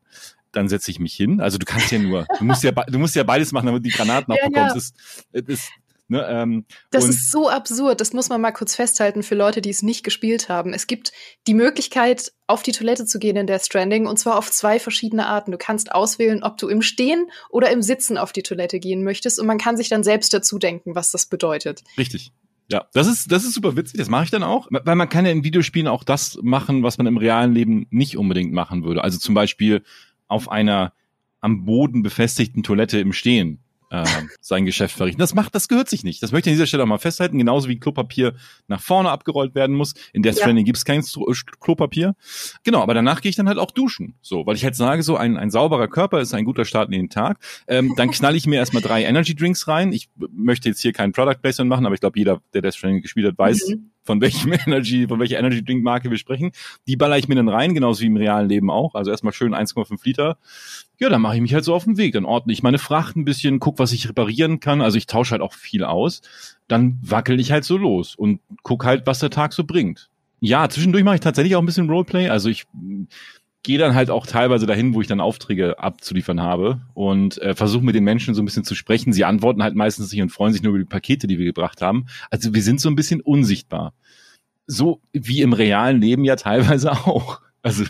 dann 0.53 0.69
setze 0.69 0.91
ich 0.91 0.99
mich 0.99 1.15
hin. 1.15 1.41
Also 1.41 1.59
du 1.59 1.65
kannst 1.65 1.91
ja 1.93 1.99
nur, 1.99 2.27
du 2.39 2.45
musst 2.45 2.63
ja, 2.63 2.73
du 2.73 2.99
musst 2.99 3.15
ja 3.15 3.23
beides 3.23 3.53
machen, 3.53 3.67
damit 3.67 3.85
du 3.85 3.89
die 3.89 3.97
Granaten 3.97 4.33
auch 4.33 4.39
ja, 4.39 4.49
bekommst. 4.49 4.95
Ja. 5.33 5.41
Das, 5.41 5.45
das, 5.45 5.71
Ne, 6.11 6.27
ähm, 6.29 6.65
das 6.91 7.09
ist 7.09 7.31
so 7.31 7.49
absurd, 7.49 8.01
das 8.01 8.13
muss 8.13 8.31
man 8.31 8.41
mal 8.41 8.51
kurz 8.51 8.75
festhalten 8.75 9.23
für 9.23 9.37
Leute, 9.37 9.61
die 9.61 9.71
es 9.71 9.83
nicht 9.83 10.03
gespielt 10.03 10.49
haben. 10.49 10.75
Es 10.75 10.89
gibt 10.89 11.13
die 11.47 11.55
Möglichkeit, 11.55 12.33
auf 12.49 12.65
die 12.65 12.73
Toilette 12.73 13.07
zu 13.07 13.21
gehen 13.21 13.37
in 13.37 13.47
Death 13.47 13.67
Stranding 13.67 14.09
und 14.09 14.19
zwar 14.19 14.37
auf 14.37 14.51
zwei 14.51 14.81
verschiedene 14.81 15.27
Arten. 15.27 15.53
Du 15.53 15.57
kannst 15.57 15.93
auswählen, 15.93 16.43
ob 16.43 16.59
du 16.59 16.67
im 16.67 16.83
Stehen 16.83 17.29
oder 17.49 17.71
im 17.71 17.81
Sitzen 17.81 18.19
auf 18.19 18.33
die 18.33 18.43
Toilette 18.43 18.81
gehen 18.81 19.05
möchtest 19.05 19.39
und 19.39 19.47
man 19.47 19.59
kann 19.59 19.77
sich 19.77 19.89
dann 19.89 20.03
selbst 20.03 20.35
dazu 20.35 20.59
denken, 20.59 20.97
was 20.97 21.13
das 21.13 21.27
bedeutet. 21.27 21.85
Richtig. 21.97 22.33
Ja, 22.69 22.89
das 22.93 23.07
ist, 23.07 23.31
das 23.31 23.45
ist 23.45 23.55
super 23.55 23.77
witzig, 23.77 23.99
das 23.99 24.09
mache 24.09 24.25
ich 24.25 24.31
dann 24.31 24.43
auch, 24.43 24.67
weil 24.69 24.97
man 24.97 25.09
kann 25.09 25.25
ja 25.25 25.31
in 25.31 25.45
Videospielen 25.45 25.87
auch 25.87 26.03
das 26.03 26.41
machen, 26.43 26.83
was 26.83 26.99
man 26.99 27.07
im 27.07 27.19
realen 27.19 27.53
Leben 27.53 27.87
nicht 27.91 28.17
unbedingt 28.17 28.53
machen 28.53 28.83
würde. 28.83 29.05
Also 29.05 29.19
zum 29.19 29.37
Beispiel 29.37 29.85
auf 30.27 30.51
einer 30.51 30.93
am 31.41 31.65
Boden 31.65 32.03
befestigten 32.03 32.65
Toilette 32.65 32.99
im 32.99 33.13
Stehen 33.13 33.61
äh, 33.91 34.05
sein 34.41 34.65
Geschäft 34.65 34.97
verrichten. 34.97 35.21
Das 35.21 35.35
macht, 35.35 35.55
das 35.55 35.69
gehört 35.69 35.89
sich 35.89 36.05
nicht. 36.05 36.23
Das 36.23 36.33
möchte 36.33 36.49
ich 36.49 36.55
an 36.55 36.57
dieser 36.57 36.67
Stelle 36.67 36.85
auch 36.85 36.89
mal 36.89 36.99
festhalten. 36.99 37.39
Genauso 37.39 37.69
wie 37.69 37.79
Klopapier 37.79 38.35
nach 38.69 38.81
vorne 38.81 39.11
abgerollt 39.11 39.55
werden 39.55 39.77
muss. 39.77 39.95
In 40.13 40.23
der 40.23 40.33
Stranding 40.33 40.65
ja. 40.65 40.65
gibt 40.65 40.79
es 40.79 40.85
kein 40.85 41.03
Klopapier. 41.61 42.15
Genau, 42.63 42.83
aber 42.83 42.95
danach 42.95 43.21
gehe 43.21 43.31
ich 43.31 43.37
dann 43.37 43.49
halt 43.49 43.59
auch 43.59 43.71
duschen. 43.71 44.15
So, 44.23 44.47
weil 44.47 44.57
ich 44.57 44.65
halt 44.65 44.77
sage, 44.77 45.03
so 45.03 45.17
ein, 45.17 45.37
ein 45.37 45.51
sauberer 45.51 45.89
Körper 45.89 46.21
ist 46.21 46.33
ein 46.35 46.45
guter 46.45 46.65
Start 46.65 46.87
in 46.87 46.93
den 46.93 47.11
Tag. 47.11 47.39
Ähm, 47.67 47.95
dann 47.97 48.11
knall 48.11 48.37
ich 48.37 48.47
mir 48.47 48.57
erstmal 48.57 48.83
drei 48.83 49.05
Energy 49.05 49.35
Drinks 49.35 49.67
rein. 49.69 49.93
Ich 49.93 50.09
möchte 50.31 50.69
jetzt 50.69 50.81
hier 50.81 50.93
keinen 50.93 51.13
Product 51.13 51.41
Placement 51.43 51.69
machen, 51.69 51.85
aber 51.85 51.95
ich 51.95 52.01
glaube, 52.01 52.19
jeder, 52.19 52.41
der 52.55 52.63
Death 52.63 52.77
Stranding 52.77 53.03
gespielt 53.03 53.27
hat, 53.27 53.39
weiß, 53.39 53.69
mhm 53.71 53.90
von 54.03 54.21
welchem 54.21 54.53
Energy, 54.67 55.07
von 55.09 55.21
welcher 55.21 55.39
Energy 55.39 55.65
Drink 55.65 55.83
Marke 55.83 56.11
wir 56.11 56.19
sprechen. 56.19 56.53
Die 56.87 56.97
baller 56.97 57.19
ich 57.19 57.29
mir 57.29 57.35
dann 57.35 57.49
rein, 57.49 57.75
genauso 57.75 58.03
wie 58.03 58.07
im 58.07 58.17
realen 58.17 58.49
Leben 58.49 58.71
auch. 58.71 58.95
Also 58.95 59.11
erstmal 59.11 59.33
schön 59.33 59.55
1,5 59.55 59.99
Liter. 60.05 60.39
Ja, 60.99 61.09
dann 61.09 61.23
mache 61.23 61.37
ich 61.37 61.41
mich 61.41 61.55
halt 61.55 61.65
so 61.65 61.75
auf 61.75 61.85
den 61.85 61.97
Weg. 61.97 62.13
Dann 62.13 62.25
ordne 62.25 62.53
ich 62.53 62.63
meine 62.63 62.79
Fracht 62.79 63.17
ein 63.17 63.25
bisschen, 63.25 63.61
guck, 63.61 63.79
was 63.79 63.93
ich 63.93 64.09
reparieren 64.09 64.61
kann. 64.61 64.81
Also 64.81 64.99
ich 64.99 65.07
tausche 65.07 65.33
halt 65.33 65.43
auch 65.43 65.55
viel 65.55 65.85
aus. 65.85 66.23
Dann 66.69 66.99
wackel 67.03 67.41
ich 67.41 67.53
halt 67.53 67.65
so 67.65 67.77
los 67.77 68.15
und 68.15 68.41
guck 68.63 68.85
halt, 68.85 69.07
was 69.07 69.19
der 69.19 69.31
Tag 69.31 69.53
so 69.53 69.65
bringt. 69.65 70.11
Ja, 70.41 70.69
zwischendurch 70.69 71.05
mache 71.05 71.17
ich 71.17 71.21
tatsächlich 71.21 71.55
auch 71.55 71.61
ein 71.61 71.67
bisschen 71.67 71.91
Roleplay. 71.91 72.29
Also 72.31 72.49
ich 72.49 72.67
gehe 73.63 73.79
dann 73.79 73.95
halt 73.95 74.11
auch 74.11 74.27
teilweise 74.27 74.67
dahin, 74.67 74.95
wo 74.95 75.01
ich 75.01 75.07
dann 75.07 75.21
Aufträge 75.21 75.79
abzuliefern 75.79 76.41
habe 76.41 76.81
und 76.95 77.39
äh, 77.39 77.55
versuche 77.55 77.85
mit 77.85 77.95
den 77.95 78.05
Menschen 78.05 78.35
so 78.35 78.43
ein 78.43 78.47
bisschen 78.47 78.65
zu 78.65 78.75
sprechen. 78.75 79.13
Sie 79.13 79.25
antworten 79.25 79.63
halt 79.63 79.75
meistens 79.75 80.11
nicht 80.13 80.23
und 80.23 80.31
freuen 80.31 80.53
sich 80.53 80.63
nur 80.63 80.71
über 80.71 80.79
die 80.79 80.89
Pakete, 80.89 81.27
die 81.27 81.39
wir 81.39 81.45
gebracht 81.45 81.83
haben. 81.83 82.07
Also 82.31 82.55
wir 82.55 82.63
sind 82.63 82.81
so 82.81 82.89
ein 82.89 82.97
bisschen 82.97 83.21
unsichtbar. 83.21 83.93
So 84.67 85.01
wie 85.13 85.43
im 85.43 85.53
realen 85.53 86.01
Leben 86.01 86.25
ja 86.25 86.37
teilweise 86.37 86.93
auch. 87.07 87.41
Also 87.63 87.85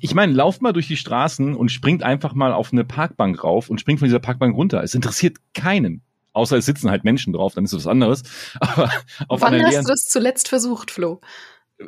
ich 0.00 0.14
meine, 0.14 0.32
lauft 0.32 0.62
mal 0.62 0.72
durch 0.72 0.88
die 0.88 0.96
Straßen 0.96 1.54
und 1.54 1.70
springt 1.70 2.02
einfach 2.02 2.32
mal 2.32 2.54
auf 2.54 2.72
eine 2.72 2.84
Parkbank 2.84 3.44
rauf 3.44 3.68
und 3.68 3.80
springt 3.80 3.98
von 3.98 4.06
dieser 4.06 4.20
Parkbank 4.20 4.56
runter. 4.56 4.82
Es 4.82 4.94
interessiert 4.94 5.36
keinen. 5.52 6.02
Außer 6.32 6.56
es 6.56 6.66
sitzen 6.66 6.90
halt 6.90 7.04
Menschen 7.04 7.32
drauf, 7.32 7.54
dann 7.54 7.64
ist 7.64 7.72
es 7.72 7.80
was 7.80 7.86
anderes. 7.86 8.22
Aber 8.60 8.90
auf 9.28 9.42
Wann 9.42 9.62
hast 9.62 9.76
du 9.76 9.88
das 9.88 10.04
zuletzt 10.04 10.48
versucht, 10.48 10.90
Flo? 10.90 11.20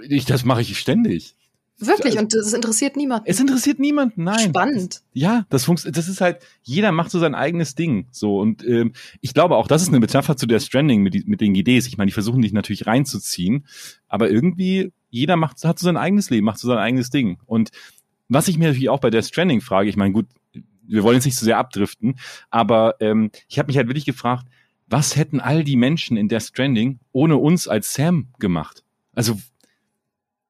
Ich, 0.02 0.26
das 0.26 0.44
mache 0.44 0.60
ich 0.60 0.78
ständig. 0.78 1.36
Wirklich, 1.80 2.18
und 2.18 2.34
das 2.34 2.52
interessiert 2.52 2.96
niemanden. 2.96 3.24
Es 3.26 3.40
interessiert 3.40 3.78
niemanden, 3.78 4.24
nein. 4.24 4.50
Spannend. 4.50 5.02
Ja, 5.14 5.46
das 5.48 5.64
funktioniert, 5.64 5.96
das 5.96 6.08
ist 6.08 6.20
halt, 6.20 6.38
jeder 6.62 6.92
macht 6.92 7.10
so 7.10 7.18
sein 7.18 7.34
eigenes 7.34 7.74
Ding. 7.74 8.06
So, 8.10 8.38
und 8.38 8.66
ähm, 8.66 8.92
ich 9.22 9.32
glaube 9.32 9.56
auch, 9.56 9.66
das 9.66 9.80
ist 9.82 9.88
eine 9.88 10.00
Metapher 10.00 10.36
zu 10.36 10.46
der 10.46 10.60
Stranding 10.60 11.02
mit, 11.02 11.26
mit 11.26 11.40
den 11.40 11.54
GDs. 11.54 11.86
Ich 11.86 11.96
meine, 11.96 12.08
die 12.08 12.12
versuchen 12.12 12.42
dich 12.42 12.52
natürlich 12.52 12.86
reinzuziehen, 12.86 13.66
aber 14.08 14.30
irgendwie, 14.30 14.92
jeder 15.08 15.36
macht, 15.36 15.64
hat 15.64 15.78
so 15.78 15.84
sein 15.84 15.96
eigenes 15.96 16.28
Leben, 16.28 16.44
macht 16.44 16.58
so 16.58 16.68
sein 16.68 16.78
eigenes 16.78 17.10
Ding. 17.10 17.38
Und 17.46 17.70
was 18.28 18.48
ich 18.48 18.58
mir 18.58 18.68
natürlich 18.68 18.90
auch 18.90 19.00
bei 19.00 19.10
der 19.10 19.22
Stranding 19.22 19.60
frage, 19.60 19.88
ich 19.88 19.96
meine, 19.96 20.12
gut, 20.12 20.26
wir 20.86 21.02
wollen 21.02 21.16
jetzt 21.16 21.24
nicht 21.24 21.36
zu 21.36 21.44
so 21.44 21.46
sehr 21.46 21.58
abdriften, 21.58 22.16
aber 22.50 22.96
ähm, 23.00 23.30
ich 23.48 23.58
habe 23.58 23.68
mich 23.68 23.76
halt 23.76 23.88
wirklich 23.88 24.06
gefragt, 24.06 24.46
was 24.86 25.16
hätten 25.16 25.40
all 25.40 25.64
die 25.64 25.76
Menschen 25.76 26.16
in 26.16 26.28
der 26.28 26.40
Stranding 26.40 26.98
ohne 27.12 27.36
uns 27.36 27.68
als 27.68 27.94
Sam 27.94 28.28
gemacht? 28.38 28.84
Also 29.14 29.38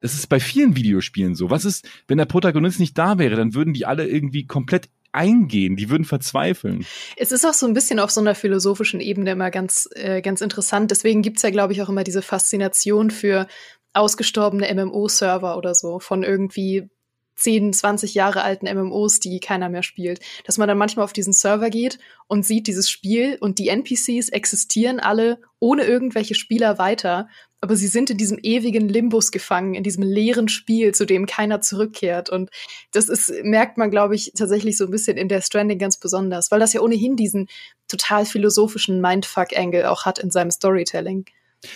das 0.00 0.14
ist 0.14 0.28
bei 0.28 0.40
vielen 0.40 0.76
Videospielen 0.76 1.34
so. 1.34 1.50
Was 1.50 1.64
ist, 1.64 1.88
wenn 2.08 2.18
der 2.18 2.24
Protagonist 2.24 2.80
nicht 2.80 2.96
da 2.96 3.18
wäre, 3.18 3.36
dann 3.36 3.54
würden 3.54 3.74
die 3.74 3.86
alle 3.86 4.08
irgendwie 4.08 4.46
komplett 4.46 4.88
eingehen, 5.12 5.76
die 5.76 5.90
würden 5.90 6.04
verzweifeln. 6.04 6.86
Es 7.16 7.32
ist 7.32 7.44
auch 7.44 7.54
so 7.54 7.66
ein 7.66 7.74
bisschen 7.74 7.98
auf 7.98 8.10
so 8.10 8.20
einer 8.20 8.34
philosophischen 8.34 9.00
Ebene 9.00 9.32
immer 9.32 9.50
ganz, 9.50 9.88
äh, 9.94 10.22
ganz 10.22 10.40
interessant. 10.40 10.90
Deswegen 10.90 11.22
gibt's 11.22 11.42
ja, 11.42 11.50
glaube 11.50 11.72
ich, 11.72 11.82
auch 11.82 11.88
immer 11.88 12.04
diese 12.04 12.22
Faszination 12.22 13.10
für 13.10 13.46
ausgestorbene 13.92 14.72
MMO-Server 14.72 15.56
oder 15.56 15.74
so, 15.74 15.98
von 15.98 16.22
irgendwie 16.22 16.88
10, 17.40 17.72
20 17.72 18.14
Jahre 18.14 18.42
alten 18.42 18.66
MMOs, 18.66 19.18
die 19.18 19.40
keiner 19.40 19.68
mehr 19.68 19.82
spielt. 19.82 20.20
Dass 20.44 20.58
man 20.58 20.68
dann 20.68 20.78
manchmal 20.78 21.04
auf 21.04 21.12
diesen 21.12 21.32
Server 21.32 21.70
geht 21.70 21.98
und 22.28 22.44
sieht 22.44 22.66
dieses 22.66 22.88
Spiel 22.88 23.38
und 23.40 23.58
die 23.58 23.68
NPCs 23.68 24.28
existieren 24.28 25.00
alle 25.00 25.40
ohne 25.58 25.84
irgendwelche 25.84 26.34
Spieler 26.34 26.78
weiter 26.78 27.28
aber 27.60 27.76
sie 27.76 27.88
sind 27.88 28.10
in 28.10 28.16
diesem 28.16 28.38
ewigen 28.42 28.88
Limbus 28.88 29.30
gefangen, 29.30 29.74
in 29.74 29.82
diesem 29.82 30.02
leeren 30.02 30.48
Spiel, 30.48 30.94
zu 30.94 31.04
dem 31.04 31.26
keiner 31.26 31.60
zurückkehrt. 31.60 32.30
Und 32.30 32.50
das 32.92 33.08
ist, 33.08 33.32
merkt 33.42 33.76
man, 33.76 33.90
glaube 33.90 34.14
ich, 34.14 34.32
tatsächlich 34.36 34.76
so 34.76 34.84
ein 34.84 34.90
bisschen 34.90 35.16
in 35.18 35.28
der 35.28 35.42
Stranding 35.42 35.78
ganz 35.78 35.98
besonders, 35.98 36.50
weil 36.50 36.60
das 36.60 36.72
ja 36.72 36.80
ohnehin 36.80 37.16
diesen 37.16 37.48
total 37.86 38.24
philosophischen 38.24 39.00
Mindfuck-Angle 39.00 39.90
auch 39.90 40.06
hat 40.06 40.18
in 40.18 40.30
seinem 40.30 40.50
Storytelling. 40.50 41.26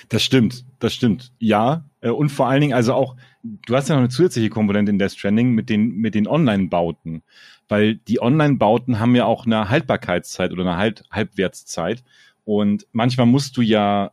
Das 0.09 0.23
stimmt, 0.23 0.65
das 0.79 0.95
stimmt. 0.95 1.33
Ja, 1.39 1.85
äh, 2.01 2.09
und 2.09 2.31
vor 2.31 2.49
allen 2.49 2.63
Dingen 2.63 2.73
also 2.73 2.95
auch, 2.95 3.17
du 3.43 3.77
hast 3.77 3.91
ja 3.91 3.95
noch 3.95 4.01
eine 4.01 4.09
zusätzliche 4.09 4.49
Komponente 4.49 4.91
in 4.91 4.99
der 4.99 5.11
Stranding 5.11 5.51
mit 5.51 5.69
den, 5.69 5.97
mit 5.97 6.15
den 6.15 6.27
Online-Bauten. 6.27 7.23
Weil 7.69 7.97
die 7.97 8.23
Online-Bauten 8.23 8.99
haben 9.01 9.15
ja 9.15 9.27
auch 9.27 9.45
eine 9.45 9.69
Haltbarkeitszeit 9.69 10.53
oder 10.53 10.63
eine 10.63 10.77
halt 10.79 11.05
Halbwertszeit. 11.11 12.03
Und 12.45 12.87
manchmal 12.93 13.27
musst 13.27 13.59
du 13.59 13.63
ja 13.63 14.13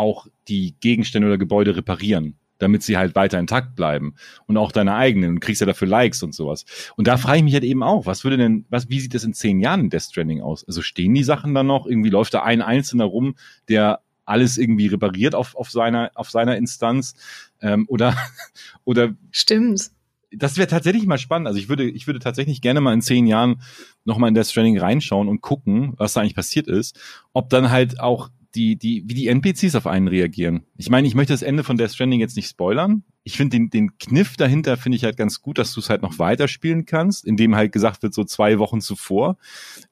auch 0.00 0.26
die 0.48 0.74
Gegenstände 0.80 1.28
oder 1.28 1.38
Gebäude 1.38 1.76
reparieren, 1.76 2.38
damit 2.58 2.82
sie 2.82 2.96
halt 2.96 3.14
weiter 3.14 3.38
intakt 3.38 3.76
bleiben 3.76 4.14
und 4.46 4.56
auch 4.56 4.72
deine 4.72 4.94
eigenen. 4.94 5.34
Du 5.34 5.40
kriegst 5.40 5.60
ja 5.60 5.66
dafür 5.66 5.88
Likes 5.88 6.22
und 6.22 6.34
sowas. 6.34 6.64
Und 6.96 7.06
da 7.06 7.18
frage 7.18 7.38
ich 7.38 7.44
mich 7.44 7.52
halt 7.52 7.64
eben 7.64 7.82
auch, 7.82 8.06
was 8.06 8.24
würde 8.24 8.38
denn, 8.38 8.64
was, 8.70 8.88
wie 8.88 8.98
sieht 8.98 9.14
das 9.14 9.24
in 9.24 9.34
zehn 9.34 9.60
Jahren 9.60 9.80
in 9.80 9.90
Death 9.90 10.02
Stranding 10.02 10.40
aus? 10.40 10.64
Also 10.66 10.80
stehen 10.80 11.14
die 11.14 11.22
Sachen 11.22 11.54
dann 11.54 11.66
noch? 11.66 11.86
Irgendwie 11.86 12.10
läuft 12.10 12.32
da 12.32 12.42
ein 12.42 12.62
Einzelner 12.62 13.04
rum, 13.04 13.34
der 13.68 14.00
alles 14.24 14.56
irgendwie 14.56 14.86
repariert 14.86 15.34
auf, 15.34 15.54
auf 15.54 15.70
seiner, 15.70 16.10
auf 16.14 16.30
seiner 16.30 16.56
Instanz, 16.56 17.14
ähm, 17.60 17.84
oder, 17.88 18.16
oder. 18.84 19.14
Stimmt 19.30 19.90
das 20.32 20.56
wäre 20.56 20.68
tatsächlich 20.68 21.06
mal 21.06 21.18
spannend. 21.18 21.48
Also 21.48 21.58
ich 21.58 21.68
würde, 21.68 21.88
ich 21.90 22.06
würde 22.06 22.20
tatsächlich 22.20 22.60
gerne 22.60 22.80
mal 22.80 22.94
in 22.94 23.02
zehn 23.02 23.26
Jahren 23.26 23.62
nochmal 24.04 24.28
in 24.28 24.34
Death 24.34 24.46
Stranding 24.46 24.78
reinschauen 24.78 25.28
und 25.28 25.40
gucken, 25.40 25.94
was 25.96 26.12
da 26.12 26.20
eigentlich 26.20 26.36
passiert 26.36 26.68
ist. 26.68 26.98
Ob 27.32 27.50
dann 27.50 27.70
halt 27.70 28.00
auch 28.00 28.30
die, 28.54 28.76
die, 28.76 29.04
wie 29.06 29.14
die 29.14 29.28
NPCs 29.28 29.74
auf 29.74 29.86
einen 29.86 30.08
reagieren. 30.08 30.62
Ich 30.76 30.90
meine, 30.90 31.06
ich 31.06 31.14
möchte 31.14 31.32
das 31.32 31.42
Ende 31.42 31.62
von 31.62 31.76
Death 31.76 31.92
Stranding 31.92 32.20
jetzt 32.20 32.36
nicht 32.36 32.48
spoilern. 32.48 33.04
Ich 33.22 33.36
finde 33.36 33.56
den, 33.56 33.70
den 33.70 33.98
Kniff 33.98 34.36
dahinter 34.36 34.76
finde 34.76 34.96
ich 34.96 35.04
halt 35.04 35.16
ganz 35.16 35.40
gut, 35.40 35.58
dass 35.58 35.72
du 35.72 35.80
es 35.80 35.90
halt 35.90 36.02
noch 36.02 36.18
weiterspielen 36.18 36.84
kannst, 36.84 37.24
indem 37.24 37.54
halt 37.54 37.72
gesagt 37.72 38.02
wird, 38.02 38.14
so 38.14 38.24
zwei 38.24 38.58
Wochen 38.58 38.80
zuvor. 38.80 39.36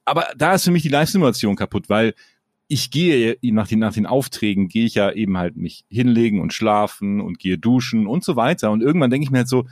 Aber 0.05 0.27
da 0.37 0.55
ist 0.55 0.65
für 0.65 0.71
mich 0.71 0.83
die 0.83 0.89
Live-Simulation 0.89 1.55
kaputt, 1.55 1.89
weil 1.89 2.13
ich 2.67 2.91
gehe 2.91 3.37
nach 3.41 3.67
den, 3.67 3.79
nach 3.79 3.93
den 3.93 4.05
Aufträgen, 4.05 4.67
gehe 4.67 4.85
ich 4.85 4.95
ja 4.95 5.11
eben 5.11 5.37
halt 5.37 5.55
mich 5.55 5.85
hinlegen 5.89 6.39
und 6.41 6.53
schlafen 6.53 7.21
und 7.21 7.39
gehe 7.39 7.57
duschen 7.57 8.07
und 8.07 8.23
so 8.23 8.35
weiter. 8.35 8.71
Und 8.71 8.81
irgendwann 8.81 9.09
denke 9.09 9.23
ich 9.23 9.31
mir 9.31 9.39
halt 9.39 9.47
so, 9.47 9.67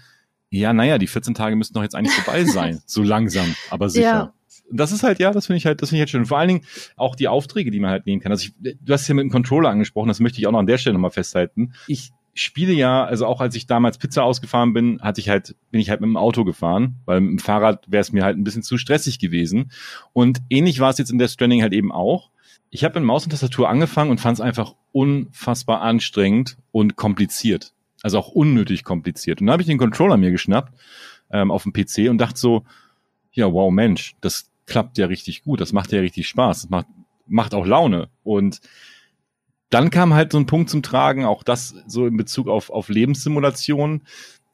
ja, 0.49 0.71
naja, 0.71 0.97
die 0.97 1.07
14 1.07 1.33
Tage 1.33 1.55
müssten 1.55 1.73
doch 1.73 1.83
jetzt 1.83 1.93
eigentlich 1.93 2.15
vorbei 2.15 2.43
sein. 2.45 2.81
so 2.85 3.03
langsam, 3.03 3.53
aber 3.69 3.89
sicher. 3.89 4.03
Ja 4.03 4.33
das 4.71 4.91
ist 4.91 5.03
halt, 5.03 5.19
ja, 5.19 5.31
das 5.31 5.47
finde 5.47 5.57
ich 5.57 5.65
halt, 5.65 5.81
das 5.81 5.89
finde 5.89 5.99
ich 5.99 6.01
halt 6.01 6.09
schön. 6.09 6.25
Vor 6.25 6.37
allen 6.37 6.47
Dingen 6.49 6.65
auch 6.95 7.15
die 7.15 7.27
Aufträge, 7.27 7.71
die 7.71 7.79
man 7.79 7.91
halt 7.91 8.05
nehmen 8.05 8.21
kann. 8.21 8.31
Also 8.31 8.47
ich, 8.47 8.77
du 8.81 8.93
hast 8.93 9.07
ja 9.07 9.15
mit 9.15 9.23
dem 9.23 9.31
Controller 9.31 9.69
angesprochen, 9.69 10.07
das 10.07 10.19
möchte 10.19 10.39
ich 10.39 10.47
auch 10.47 10.51
noch 10.51 10.59
an 10.59 10.67
der 10.67 10.77
Stelle 10.77 10.93
nochmal 10.93 11.11
festhalten. 11.11 11.73
Ich 11.87 12.11
spiele 12.33 12.73
ja, 12.73 13.03
also 13.03 13.25
auch 13.25 13.41
als 13.41 13.55
ich 13.55 13.65
damals 13.65 13.97
Pizza 13.97 14.23
ausgefahren 14.23 14.73
bin, 14.73 15.01
hatte 15.01 15.19
ich 15.19 15.29
halt, 15.29 15.55
bin 15.71 15.81
ich 15.81 15.89
halt 15.89 16.01
mit 16.01 16.07
dem 16.07 16.17
Auto 16.17 16.43
gefahren, 16.43 16.97
weil 17.05 17.21
mit 17.21 17.31
dem 17.31 17.39
Fahrrad 17.39 17.89
wäre 17.89 18.01
es 18.01 18.11
mir 18.11 18.23
halt 18.23 18.37
ein 18.37 18.43
bisschen 18.43 18.63
zu 18.63 18.77
stressig 18.77 19.19
gewesen. 19.19 19.71
Und 20.13 20.39
ähnlich 20.49 20.79
war 20.79 20.89
es 20.89 20.97
jetzt 20.97 21.11
in 21.11 21.17
der 21.17 21.27
Stranding 21.27 21.61
halt 21.61 21.73
eben 21.73 21.91
auch. 21.91 22.29
Ich 22.69 22.83
habe 22.83 22.99
mit 22.99 23.07
Maus 23.07 23.23
und 23.23 23.31
Tastatur 23.31 23.69
angefangen 23.69 24.11
und 24.11 24.19
fand 24.19 24.37
es 24.37 24.41
einfach 24.41 24.75
unfassbar 24.91 25.81
anstrengend 25.81 26.57
und 26.71 26.95
kompliziert. 26.95 27.73
Also 28.03 28.19
auch 28.19 28.27
unnötig 28.27 28.83
kompliziert. 28.83 29.41
Und 29.41 29.47
dann 29.47 29.53
habe 29.53 29.63
ich 29.63 29.67
den 29.67 29.79
Controller 29.79 30.17
mir 30.17 30.31
geschnappt 30.31 30.73
ähm, 31.31 31.49
auf 31.49 31.63
dem 31.63 31.73
PC 31.73 32.09
und 32.09 32.19
dachte 32.19 32.39
so, 32.39 32.65
ja, 33.31 33.51
wow, 33.51 33.71
Mensch, 33.71 34.15
das 34.21 34.49
klappt 34.67 34.97
ja 34.97 35.07
richtig 35.07 35.43
gut, 35.43 35.59
das 35.61 35.73
macht 35.73 35.91
ja 35.91 35.99
richtig 35.99 36.27
Spaß, 36.27 36.61
das 36.61 36.69
macht, 36.69 36.87
macht 37.25 37.55
auch 37.55 37.65
Laune. 37.65 38.09
Und 38.23 38.61
dann 39.69 39.89
kam 39.89 40.13
halt 40.13 40.31
so 40.31 40.37
ein 40.37 40.45
Punkt 40.45 40.69
zum 40.69 40.83
Tragen, 40.83 41.25
auch 41.25 41.43
das 41.43 41.75
so 41.87 42.05
in 42.05 42.17
Bezug 42.17 42.47
auf, 42.47 42.69
auf 42.69 42.89
Lebenssimulationen. 42.89 44.03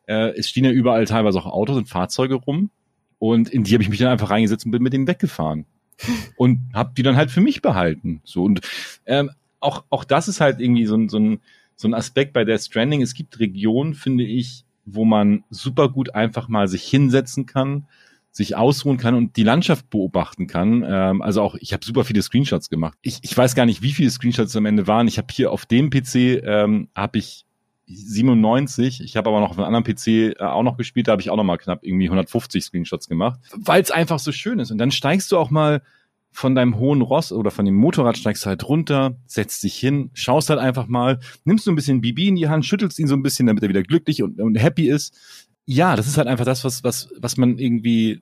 Äh, 0.06 0.38
es 0.38 0.50
stehen 0.50 0.66
ja 0.66 0.72
überall 0.72 1.06
teilweise 1.06 1.40
auch 1.40 1.46
Autos 1.46 1.78
und 1.78 1.90
Fahrzeuge 1.90 2.36
rum. 2.36 2.72
Und 3.20 3.50
in 3.50 3.64
die 3.64 3.74
habe 3.74 3.84
ich 3.84 3.90
mich 3.90 4.00
dann 4.00 4.10
einfach 4.10 4.30
reingesetzt 4.30 4.66
und 4.66 4.72
bin 4.72 4.82
mit 4.82 4.94
denen 4.94 5.08
weggefahren. 5.08 5.66
und 6.38 6.60
habe 6.74 6.94
die 6.96 7.04
dann 7.04 7.16
halt 7.16 7.32
für 7.32 7.42
mich 7.42 7.62
behalten. 7.62 8.22
So 8.24 8.44
und 8.44 8.62
ähm, 9.06 9.32
auch 9.60 9.84
auch 9.90 10.04
das 10.04 10.28
ist 10.28 10.42
halt 10.42 10.60
irgendwie 10.60 10.86
so 10.86 10.96
ein, 10.96 11.10
so 11.10 11.20
ein 11.20 11.40
so 11.76 11.88
ein 11.88 11.94
Aspekt 11.94 12.34
bei 12.34 12.44
der 12.44 12.58
Stranding. 12.58 13.02
Es 13.02 13.14
gibt 13.14 13.40
Regionen, 13.40 13.94
finde 13.94 14.24
ich, 14.24 14.66
wo 14.86 15.06
man 15.06 15.44
super 15.50 15.90
gut 15.90 16.14
einfach 16.14 16.48
mal 16.48 16.68
sich 16.68 16.84
hinsetzen 16.84 17.46
kann, 17.46 17.88
sich 18.34 18.56
ausruhen 18.56 18.98
kann 18.98 19.14
und 19.14 19.38
die 19.38 19.44
Landschaft 19.44 19.90
beobachten 19.92 20.48
kann. 20.48 20.84
Ähm, 20.86 21.22
also 21.22 21.42
auch, 21.42 21.56
ich 21.60 21.72
habe 21.72 21.86
super 21.86 22.04
viele 22.04 22.22
Screenshots 22.22 22.68
gemacht. 22.68 22.98
Ich, 23.04 23.20
ich 23.22 23.38
weiß 23.38 23.54
gar 23.54 23.68
nicht, 23.68 23.84
wie 23.84 23.94
viele 23.94 24.10
Screenshots 24.10 24.56
am 24.56 24.66
Ende 24.66 24.88
waren. 24.88 25.08
Ich 25.08 25.20
habe 25.20 25.28
hier 25.32 25.52
auf 25.52 25.68
dem 25.68 25.92
PC 25.92 26.44
ähm, 26.44 26.90
habe 26.96 27.20
ich 27.20 27.46
97. 27.86 29.02
Ich 29.02 29.16
habe 29.18 29.30
aber 29.30 29.40
noch 29.40 29.52
auf 29.52 29.60
einem 29.60 29.68
anderen 29.68 29.84
PC 29.84 30.08
äh, 30.08 30.36
auch 30.40 30.64
noch 30.64 30.78
gespielt, 30.78 31.08
da 31.08 31.12
habe 31.12 31.22
ich 31.22 31.30
auch 31.30 31.36
noch 31.36 31.44
mal 31.44 31.58
knapp 31.58 31.84
irgendwie 31.84 32.06
150 32.06 32.64
Screenshots 32.64 33.08
gemacht, 33.08 33.40
weil 33.56 33.82
es 33.82 33.92
einfach 33.92 34.18
so 34.18 34.32
schön 34.32 34.60
ist. 34.60 34.72
Und 34.72 34.80
dann 34.80 34.92
steigst 34.92 35.32
du 35.32 35.38
auch 35.38 35.52
mal 35.52 35.84
von 36.32 36.56
deinem 36.56 36.80
hohen 36.80 37.02
Ross 37.02 37.32
oder 37.32 37.52
von 37.52 37.64
dem 37.64 37.76
Motorrad 37.76 38.18
steigst 38.18 38.48
halt 38.48 38.68
runter, 38.68 39.16
setzt 39.28 39.62
dich 39.62 39.76
hin, 39.76 40.10
schaust 40.14 40.50
halt 40.50 40.60
einfach 40.60 40.88
mal, 40.88 41.20
nimmst 41.46 41.68
du 41.68 41.72
ein 41.72 41.76
bisschen 41.76 42.02
Bibi 42.02 42.28
in 42.28 42.36
die 42.36 42.50
Hand, 42.50 42.66
schüttelst 42.66 42.98
ihn 42.98 43.08
so 43.08 43.16
ein 43.16 43.22
bisschen, 43.22 43.46
damit 43.46 43.62
er 43.62 43.70
wieder 43.70 43.84
glücklich 43.84 44.24
und, 44.24 44.42
und 44.42 44.56
happy 44.56 44.90
ist. 44.90 45.16
Ja, 45.66 45.96
das 45.96 46.08
ist 46.08 46.18
halt 46.18 46.28
einfach 46.28 46.46
das, 46.46 46.64
was, 46.64 46.84
was, 46.84 47.10
was 47.18 47.38
man 47.38 47.58
irgendwie 47.58 48.22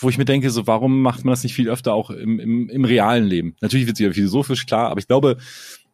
wo 0.00 0.08
ich 0.08 0.18
mir 0.18 0.24
denke, 0.24 0.50
so 0.50 0.66
warum 0.66 1.02
macht 1.02 1.24
man 1.24 1.32
das 1.32 1.44
nicht 1.44 1.54
viel 1.54 1.68
öfter 1.70 1.94
auch 1.94 2.10
im, 2.10 2.40
im, 2.40 2.68
im 2.68 2.84
realen 2.84 3.24
Leben? 3.24 3.56
Natürlich 3.60 3.86
wird 3.86 3.96
es 3.96 4.04
ja 4.04 4.12
philosophisch 4.12 4.66
klar, 4.66 4.90
aber 4.90 4.98
ich 4.98 5.06
glaube, 5.06 5.36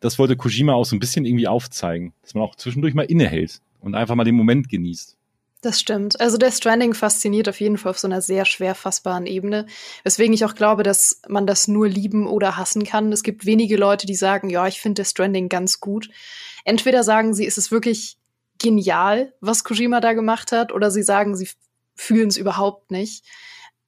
das 0.00 0.18
wollte 0.18 0.36
Kojima 0.36 0.72
auch 0.72 0.84
so 0.84 0.96
ein 0.96 1.00
bisschen 1.00 1.26
irgendwie 1.26 1.48
aufzeigen, 1.48 2.14
dass 2.22 2.34
man 2.34 2.42
auch 2.42 2.54
zwischendurch 2.54 2.94
mal 2.94 3.02
innehält 3.02 3.60
und 3.80 3.94
einfach 3.94 4.14
mal 4.14 4.24
den 4.24 4.36
Moment 4.36 4.68
genießt. 4.68 5.16
Das 5.62 5.78
stimmt. 5.78 6.18
Also 6.18 6.38
der 6.38 6.52
Stranding 6.52 6.94
fasziniert 6.94 7.46
auf 7.46 7.60
jeden 7.60 7.76
Fall 7.76 7.90
auf 7.90 7.98
so 7.98 8.08
einer 8.08 8.22
sehr 8.22 8.46
schwer 8.46 8.74
fassbaren 8.74 9.26
Ebene, 9.26 9.66
weswegen 10.04 10.32
ich 10.32 10.46
auch 10.46 10.54
glaube, 10.54 10.82
dass 10.82 11.20
man 11.28 11.46
das 11.46 11.68
nur 11.68 11.86
lieben 11.86 12.26
oder 12.26 12.56
hassen 12.56 12.84
kann. 12.84 13.12
Es 13.12 13.22
gibt 13.22 13.44
wenige 13.44 13.76
Leute, 13.76 14.06
die 14.06 14.14
sagen, 14.14 14.48
ja, 14.48 14.66
ich 14.66 14.80
finde 14.80 15.00
der 15.00 15.04
Stranding 15.04 15.50
ganz 15.50 15.80
gut. 15.80 16.08
Entweder 16.64 17.04
sagen 17.04 17.34
sie, 17.34 17.44
ist 17.44 17.58
es 17.58 17.70
wirklich 17.70 18.16
genial, 18.62 19.32
was 19.40 19.64
Kojima 19.64 20.00
da 20.00 20.12
gemacht 20.12 20.52
hat, 20.52 20.72
oder 20.72 20.90
sie 20.90 21.02
sagen, 21.02 21.36
sie 21.36 21.48
fühlen 21.94 22.28
es 22.28 22.36
überhaupt 22.36 22.90
nicht 22.90 23.24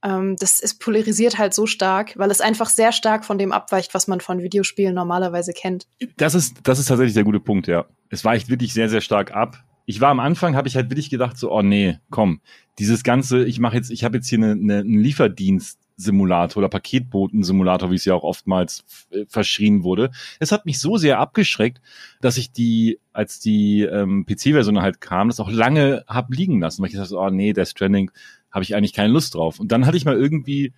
ähm, 0.03 0.37
das 0.39 0.61
ist 0.61 0.81
polarisiert 0.81 1.39
halt 1.39 1.55
so 1.55 1.67
stark, 1.67 2.19
weil 2.19 2.31
es 2.31 2.41
einfach 2.41 2.69
sehr 2.69 2.93
stark 2.93 3.25
von 3.25 3.39
dem 3.39 3.53
abweicht, 3.53 3.95
was 3.95 4.09
man 4.09 4.21
von 4.21 4.43
Videospielen 4.43 4.95
normalerweise 4.95 5.53
kennt. 5.53 5.87
Das 6.17 6.35
ist, 6.35 6.59
das 6.65 6.79
ist 6.79 6.87
tatsächlich 6.87 7.15
der 7.15 7.25
gute 7.25 7.41
Punkt, 7.41 7.67
ja. 7.69 7.87
Es 8.09 8.25
weicht 8.25 8.49
wirklich 8.49 8.75
sehr, 8.75 8.89
sehr 8.89 9.01
stark 9.01 9.33
ab. 9.33 9.57
Ich 9.87 10.01
war 10.01 10.11
am 10.11 10.21
Anfang, 10.21 10.57
habe 10.57 10.69
ich 10.69 10.77
halt 10.77 10.91
wirklich 10.91 11.11
gedacht, 11.11 11.37
so, 11.39 11.53
oh 11.53 11.63
nee, 11.63 11.99
komm, 12.11 12.41
dieses 12.79 13.03
ganze, 13.03 13.45
ich 13.45 13.59
mache 13.59 13.77
jetzt, 13.77 13.91
ich 13.91 14.05
habe 14.05 14.17
jetzt 14.17 14.29
hier 14.29 14.39
eine, 14.39 14.53
eine, 14.53 14.79
einen 14.79 14.99
Lieferdienst 14.99 15.79
Simulator 16.03 16.59
oder 16.59 16.69
Paketboten-Simulator, 16.69 17.91
wie 17.91 17.97
es 17.97 18.05
ja 18.05 18.15
auch 18.15 18.25
oftmals 18.25 18.85
äh, 19.11 19.25
verschrien 19.29 19.83
wurde. 19.83 20.11
Es 20.39 20.53
hat 20.53 20.67
mich 20.67 20.81
so 20.81 20.97
sehr 20.97 21.19
abgeschreckt, 21.19 21.81
dass 22.21 22.37
ich 22.37 22.53
die, 22.53 22.99
als 23.13 23.41
die 23.41 23.83
ähm, 23.83 24.27
PC-Version 24.27 24.83
halt 24.83 25.01
kam, 25.01 25.29
das 25.29 25.41
auch 25.41 25.51
lange 25.51 26.05
hab 26.07 26.33
liegen 26.33 26.61
lassen, 26.61 26.83
weil 26.83 26.91
ich 26.91 26.97
dachte, 26.97 27.17
oh 27.17 27.31
nee, 27.31 27.53
der 27.53 27.65
Stranding, 27.65 28.11
habe 28.51 28.63
ich 28.63 28.77
eigentlich 28.77 28.93
keine 28.93 29.13
Lust 29.13 29.35
drauf. 29.35 29.59
Und 29.59 29.73
dann 29.73 29.87
hatte 29.87 29.97
ich 29.97 30.05
mal 30.05 30.17
irgendwie 30.17 30.73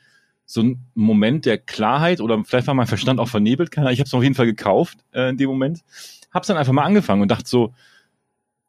so 0.47 0.61
einen 0.61 0.87
Moment 0.95 1.47
der 1.47 1.59
Klarheit 1.59 2.21
oder 2.21 2.43
vielleicht 2.45 2.67
war 2.67 2.75
mein 2.75 2.87
Verstand 2.87 3.19
auch 3.19 3.29
vernebelt, 3.29 3.71
keine 3.71 3.93
Ich 3.93 3.99
habe 3.99 4.07
es 4.07 4.15
auf 4.15 4.23
jeden 4.23 4.35
Fall 4.35 4.47
gekauft 4.47 4.99
äh, 5.13 5.31
in 5.31 5.37
dem 5.37 5.49
Moment, 5.49 5.83
habe 6.33 6.47
dann 6.47 6.57
einfach 6.57 6.73
mal 6.73 6.85
angefangen 6.85 7.23
und 7.23 7.31
dachte 7.31 7.49
so, 7.49 7.75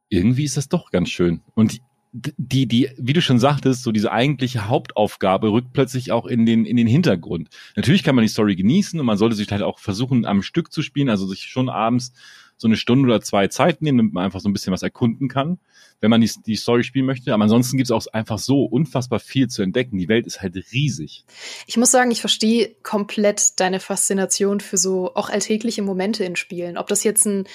irgendwie 0.10 0.46
ist 0.46 0.58
das 0.58 0.70
doch 0.70 0.92
ganz 0.92 1.10
schön. 1.10 1.42
Und 1.54 1.82
die, 2.15 2.65
die, 2.65 2.89
wie 2.98 3.13
du 3.13 3.22
schon 3.22 3.39
sagtest, 3.39 3.84
so 3.84 3.91
diese 3.91 4.12
eigentliche 4.12 4.69
Hauptaufgabe 4.69 5.51
rückt 5.51 5.74
plötzlich 5.74 6.12
auch 6.12 6.25
in 6.25 6.45
den, 6.45 6.65
in 6.65 6.77
den 6.77 6.88
Hintergrund. 6.88 7.50
Natürlich 7.75 8.03
kann 8.03 8.15
man 8.15 8.24
die 8.24 8.29
Story 8.29 8.55
genießen 8.55 9.00
und 9.00 9.05
man 9.05 9.17
sollte 9.17 9.36
sich 9.36 9.51
halt 9.51 9.62
auch 9.62 9.79
versuchen, 9.79 10.25
am 10.25 10.41
Stück 10.41 10.72
zu 10.72 10.81
spielen, 10.81 11.10
also 11.10 11.27
sich 11.27 11.41
schon 11.41 11.69
abends 11.69 12.13
so 12.57 12.67
eine 12.69 12.77
Stunde 12.77 13.07
oder 13.07 13.22
zwei 13.22 13.48
Zeit 13.48 13.81
nehmen, 13.81 13.98
damit 13.98 14.13
man 14.13 14.24
einfach 14.24 14.39
so 14.39 14.48
ein 14.48 14.53
bisschen 14.53 14.72
was 14.72 14.81
erkunden 14.81 15.27
kann 15.27 15.60
wenn 16.01 16.10
man 16.10 16.22
die, 16.22 16.29
die 16.45 16.55
Story 16.55 16.84
spielen 16.84 17.05
möchte. 17.05 17.34
Aber 17.34 17.43
ansonsten 17.43 17.77
gibt 17.77 17.88
es 17.88 17.91
auch 17.91 18.05
einfach 18.13 18.39
so 18.39 18.63
unfassbar 18.63 19.19
viel 19.19 19.48
zu 19.48 19.62
entdecken. 19.62 19.98
Die 19.98 20.10
Welt 20.10 20.27
ist 20.27 20.41
halt 20.41 20.55
riesig. 20.72 21.25
Ich 21.67 21.77
muss 21.77 21.91
sagen, 21.91 22.12
ich 22.12 22.19
verstehe 22.19 22.75
komplett 22.84 23.60
deine 23.60 23.79
Faszination 23.79 24.60
für 24.60 24.77
so 24.77 25.13
auch 25.15 25.29
alltägliche 25.29 25.81
Momente 25.81 26.24
in 26.24 26.36
Spielen. 26.36 26.77
Ob 26.77 26.88
das 26.88 27.03
jetzt 27.03 27.25
ein 27.25 27.45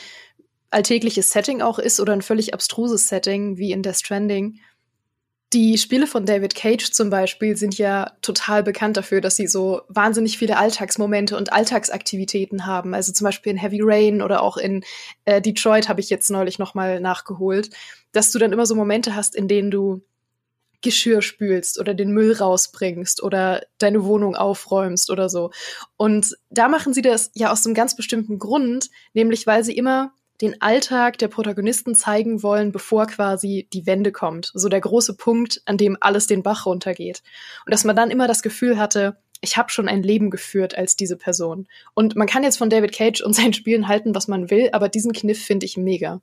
alltägliches 0.71 1.31
Setting 1.31 1.63
auch 1.63 1.79
ist 1.79 2.01
oder 2.01 2.13
ein 2.13 2.23
völlig 2.23 2.55
abstruses 2.55 3.09
Setting 3.09 3.59
wie 3.59 3.73
in 3.73 3.83
Death 3.83 3.97
Stranding. 3.97 4.61
Die 5.53 5.79
Spiele 5.79 6.07
von 6.07 6.27
David 6.27 6.55
Cage 6.55 6.93
zum 6.93 7.11
Beispiel 7.11 7.57
sind 7.57 7.77
ja 7.77 8.13
total 8.23 8.63
bekannt 8.63 8.97
dafür, 8.97 9.21
dass 9.21 9.35
sie 9.35 9.49
so 9.49 9.83
wahnsinnig 9.89 10.39
viele 10.39 10.57
Alltagsmomente 10.57 11.37
und 11.37 11.53
Alltagsaktivitäten 11.53 12.67
haben. 12.67 12.95
Also 12.95 13.13
zum 13.13 13.25
Beispiel 13.25 13.51
in 13.51 13.59
Heavy 13.59 13.81
Rain 13.83 14.23
oder 14.23 14.45
auch 14.45 14.57
in 14.57 14.85
äh, 15.25 15.43
Detroit 15.43 15.89
habe 15.89 16.01
ich 16.01 16.09
jetzt 16.09 16.31
neulich 16.31 16.61
noch 16.61 16.75
mal 16.75 17.01
nachgeholt, 17.01 17.71
dass 18.13 18.31
du 18.31 18.39
dann 18.39 18.53
immer 18.53 18.65
so 18.65 18.77
Momente 18.77 19.17
hast, 19.17 19.35
in 19.35 19.49
denen 19.49 19.73
du 19.73 20.03
Geschirr 20.83 21.21
spülst 21.21 21.81
oder 21.81 21.95
den 21.95 22.13
Müll 22.13 22.33
rausbringst 22.33 23.21
oder 23.23 23.63
deine 23.79 24.05
Wohnung 24.05 24.37
aufräumst 24.37 25.11
oder 25.11 25.29
so. 25.29 25.51
Und 25.97 26.37
da 26.51 26.69
machen 26.69 26.95
sie 26.95 27.03
das 27.03 27.33
ja 27.35 27.51
aus 27.51 27.67
einem 27.67 27.75
ganz 27.75 27.97
bestimmten 27.97 28.39
Grund, 28.39 28.89
nämlich 29.15 29.49
weil 29.49 29.65
sie 29.65 29.77
immer 29.77 30.13
den 30.41 30.61
Alltag 30.61 31.19
der 31.19 31.29
Protagonisten 31.29 31.95
zeigen 31.95 32.43
wollen, 32.43 32.73
bevor 32.73 33.07
quasi 33.07 33.69
die 33.73 33.87
Wende 33.87 34.13
kommt. 34.13 34.51
So 34.55 34.69
der 34.69 34.81
große 34.81 35.15
Punkt, 35.17 35.63
an 35.67 35.77
dem 35.77 35.97
alles 36.01 36.27
den 36.27 36.43
Bach 36.43 36.67
runtergeht. 36.67 37.23
Und 37.67 37.73
dass 37.73 37.85
man 37.85 37.97
dann 37.97 38.11
immer 38.11 38.27
das 38.27 38.43
Gefühl 38.43 38.79
hatte, 38.79 39.19
ich 39.43 39.57
habe 39.57 39.71
schon 39.71 39.89
ein 39.89 40.03
Leben 40.03 40.31
geführt 40.31 40.77
als 40.77 40.97
diese 40.97 41.17
Person. 41.17 41.67
Und 41.95 42.17
man 42.17 42.27
kann 42.27 42.43
jetzt 42.43 42.59
von 42.59 42.71
David 42.71 42.93
Cage 42.93 43.21
und 43.23 43.33
seinen 43.35 43.53
Spielen 43.53 43.89
halten, 43.89 44.15
was 44.15 44.29
man 44.29 44.51
will, 44.51 44.71
aber 44.73 44.89
diesen 44.89 45.13
Kniff 45.13 45.43
finde 45.43 45.67
ich 45.67 45.77
mega. 45.77 46.21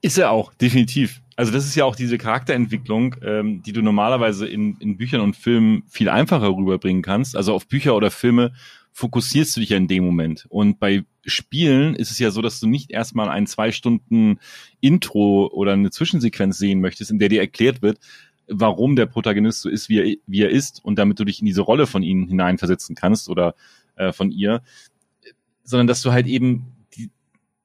Ist 0.00 0.16
er 0.16 0.30
auch, 0.30 0.54
definitiv. 0.54 1.22
Also 1.34 1.50
das 1.50 1.66
ist 1.66 1.74
ja 1.74 1.84
auch 1.84 1.96
diese 1.96 2.16
Charakterentwicklung, 2.16 3.16
ähm, 3.22 3.62
die 3.62 3.72
du 3.72 3.82
normalerweise 3.82 4.46
in, 4.46 4.76
in 4.78 4.96
Büchern 4.96 5.20
und 5.20 5.34
Filmen 5.34 5.82
viel 5.88 6.08
einfacher 6.08 6.48
rüberbringen 6.50 7.02
kannst. 7.02 7.36
Also 7.36 7.52
auf 7.52 7.66
Bücher 7.66 7.96
oder 7.96 8.12
Filme 8.12 8.52
fokussierst 8.92 9.56
du 9.56 9.60
dich 9.60 9.70
ja 9.70 9.76
in 9.76 9.88
dem 9.88 10.04
Moment. 10.04 10.46
Und 10.50 10.78
bei 10.78 11.04
Spielen 11.24 11.94
ist 11.94 12.10
es 12.10 12.18
ja 12.18 12.30
so, 12.30 12.42
dass 12.42 12.60
du 12.60 12.66
nicht 12.66 12.90
erstmal 12.90 13.28
ein 13.28 13.46
zwei 13.46 13.70
Stunden 13.72 14.38
Intro 14.80 15.48
oder 15.52 15.72
eine 15.72 15.90
Zwischensequenz 15.90 16.58
sehen 16.58 16.80
möchtest, 16.80 17.10
in 17.10 17.18
der 17.18 17.28
dir 17.28 17.40
erklärt 17.40 17.82
wird, 17.82 17.98
warum 18.48 18.96
der 18.96 19.06
Protagonist 19.06 19.62
so 19.62 19.68
ist, 19.68 19.88
wie 19.88 19.98
er, 19.98 20.16
wie 20.26 20.42
er 20.42 20.50
ist, 20.50 20.84
und 20.84 20.98
damit 20.98 21.18
du 21.20 21.24
dich 21.24 21.40
in 21.40 21.46
diese 21.46 21.62
Rolle 21.62 21.86
von 21.86 22.02
ihnen 22.02 22.26
hineinversetzen 22.26 22.94
kannst 22.94 23.28
oder 23.28 23.54
äh, 23.96 24.12
von 24.12 24.30
ihr, 24.30 24.62
sondern 25.64 25.86
dass 25.86 26.02
du 26.02 26.12
halt 26.12 26.26
eben 26.26 26.72
die, 26.96 27.10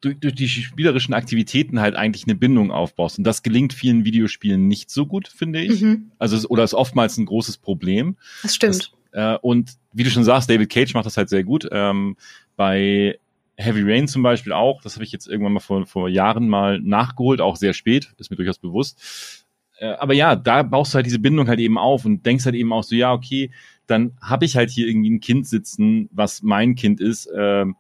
durch, 0.02 0.20
durch 0.20 0.36
die 0.36 0.48
spielerischen 0.48 1.14
Aktivitäten 1.14 1.80
halt 1.80 1.96
eigentlich 1.96 2.26
eine 2.26 2.36
Bindung 2.36 2.72
aufbaust. 2.72 3.18
Und 3.18 3.24
das 3.24 3.44
gelingt 3.44 3.74
vielen 3.74 4.06
Videospielen 4.06 4.68
nicht 4.68 4.90
so 4.90 5.06
gut, 5.06 5.28
finde 5.28 5.62
ich. 5.62 5.82
Mhm. 5.82 6.12
Also 6.20 6.48
oder 6.48 6.64
ist 6.64 6.74
oftmals 6.74 7.18
ein 7.18 7.26
großes 7.26 7.58
Problem. 7.58 8.18
Das 8.44 8.56
stimmt. 8.56 8.94
Das, 9.12 9.36
äh, 9.36 9.38
und 9.42 9.74
wie 9.94 10.04
du 10.04 10.12
schon 10.12 10.24
sagst, 10.24 10.50
David 10.50 10.70
Cage 10.70 10.94
macht 10.94 11.06
das 11.06 11.18
halt 11.18 11.30
sehr 11.30 11.44
gut. 11.44 11.68
Ähm, 11.72 12.16
bei 12.56 13.20
Heavy 13.58 13.82
Rain 13.84 14.08
zum 14.08 14.24
Beispiel 14.24 14.54
auch, 14.54 14.82
das 14.82 14.96
habe 14.96 15.04
ich 15.04 15.12
jetzt 15.12 15.28
irgendwann 15.28 15.54
mal 15.54 15.60
vor, 15.60 15.86
vor 15.86 16.10
Jahren 16.10 16.48
mal 16.48 16.80
nachgeholt, 16.80 17.42
auch 17.42 17.56
sehr 17.56 17.74
spät, 17.74 18.14
ist 18.18 18.30
mir 18.30 18.38
durchaus 18.38 18.60
bewusst. 18.60 19.46
Äh, 19.80 19.88
aber 19.88 20.14
ja, 20.14 20.36
da 20.36 20.64
baust 20.64 20.94
du 20.94 20.96
halt 20.96 21.06
diese 21.06 21.20
Bindung 21.20 21.48
halt 21.48 21.60
eben 21.60 21.78
auf 21.78 22.06
und 22.06 22.26
denkst 22.26 22.46
halt 22.46 22.56
eben 22.56 22.72
auch 22.72 22.84
so, 22.84 22.96
ja, 22.96 23.12
okay, 23.14 23.52
dann 23.88 24.14
habe 24.22 24.46
ich 24.46 24.56
halt 24.56 24.70
hier 24.70 24.88
irgendwie 24.88 25.10
ein 25.10 25.22
Kind 25.22 25.48
sitzen, 25.48 26.10
was 26.12 26.44
mein 26.44 26.76
Kind 26.76 27.02
ist. 27.02 27.30
Ähm, 27.36 27.76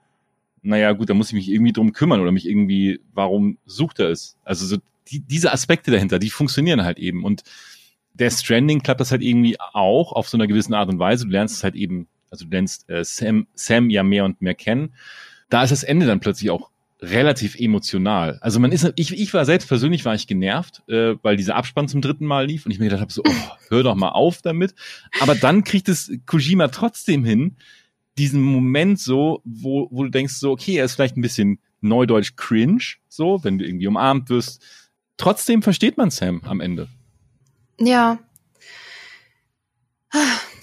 naja, 0.62 0.91
gut, 0.93 1.10
da 1.10 1.13
muss 1.13 1.27
ich 1.27 1.34
mich 1.34 1.50
irgendwie 1.50 1.74
drum 1.74 1.93
kümmern 1.93 2.22
oder 2.22 2.31
mich 2.31 2.48
irgendwie, 2.48 3.00
warum 3.13 3.57
sucht 3.65 4.00
er 4.00 4.10
es? 4.10 4.38
Also 4.43 4.65
so 4.65 4.77
die, 5.10 5.19
diese 5.19 5.51
Aspekte 5.51 5.91
dahinter, 5.91 6.19
die 6.19 6.29
funktionieren 6.29 6.84
halt 6.84 6.98
eben. 6.98 7.24
Und 7.24 7.43
der 8.13 8.31
Stranding 8.31 8.81
klappt 8.81 9.00
das 9.00 9.12
halt 9.12 9.22
irgendwie 9.22 9.60
auch 9.60 10.12
auf 10.12 10.27
so 10.27 10.38
einer 10.38 10.48
gewissen 10.48 10.74
Art 10.74 10.89
und 10.89 11.00
Weise. 11.00 11.25
Du 11.25 11.31
lernst 11.31 11.57
es 11.57 11.63
halt 11.63 11.75
eben, 11.75 12.07
also 12.31 12.46
du 12.46 12.51
lernst 12.51 12.89
äh, 12.89 13.03
Sam, 13.03 13.48
Sam 13.53 13.89
ja 13.89 14.03
mehr 14.03 14.25
und 14.25 14.41
mehr 14.41 14.55
kennen. 14.55 14.93
Da 15.50 15.63
ist 15.63 15.72
das 15.72 15.84
Ende 15.84 16.06
dann 16.06 16.20
plötzlich 16.20 16.51
auch 16.51 16.70
relativ 17.01 17.56
emotional. 17.60 18.39
Also 18.42 18.60
man 18.60 18.72
ist, 18.72 18.92
ich, 18.96 19.13
ich 19.13 19.34
war 19.34 19.46
selbst 19.46 19.68
persönlich 19.68 20.04
war 20.04 20.16
ich 20.16 20.25
genervt, 20.27 20.82
äh, 20.88 21.16
weil 21.22 21.38
dieser 21.38 21.56
Abspann 21.56 21.88
zum 21.88 22.01
dritten 22.01 22.25
Mal 22.25 22.48
lief 22.48 22.66
und 22.66 22.72
ich 22.72 22.80
mir 22.80 22.86
gedacht 22.86 23.01
habe 23.01 23.13
so, 23.13 23.22
oh, 23.25 23.51
hör 23.70 23.84
doch 23.84 23.96
mal 23.96 24.10
auf 24.10 24.42
damit. 24.42 24.74
Aber 25.20 25.36
dann 25.36 25.63
kriegt 25.63 25.89
es 25.89 26.12
Kojima 26.25 26.70
trotzdem 26.70 27.24
hin, 27.24 27.56
diesen 28.18 28.42
Moment 28.42 29.00
so, 29.00 29.42
wo, 29.46 29.88
wo 29.92 30.04
du 30.04 30.10
denkst 30.10 30.34
so, 30.36 30.51
okay, 30.51 30.77
er 30.77 30.86
ist 30.86 30.96
vielleicht 30.96 31.18
ein 31.18 31.22
bisschen 31.22 31.60
neudeutsch 31.82 32.36
cringe, 32.36 32.84
so, 33.08 33.44
wenn 33.44 33.60
du 33.60 33.66
irgendwie 33.66 33.88
umarmt 33.88 34.30
wirst. 34.30 34.66
Trotzdem 35.18 35.62
versteht 35.62 35.98
man 35.98 36.10
Sam 36.10 36.42
am 36.46 36.62
Ende. 36.62 36.88
Ja. 37.80 38.20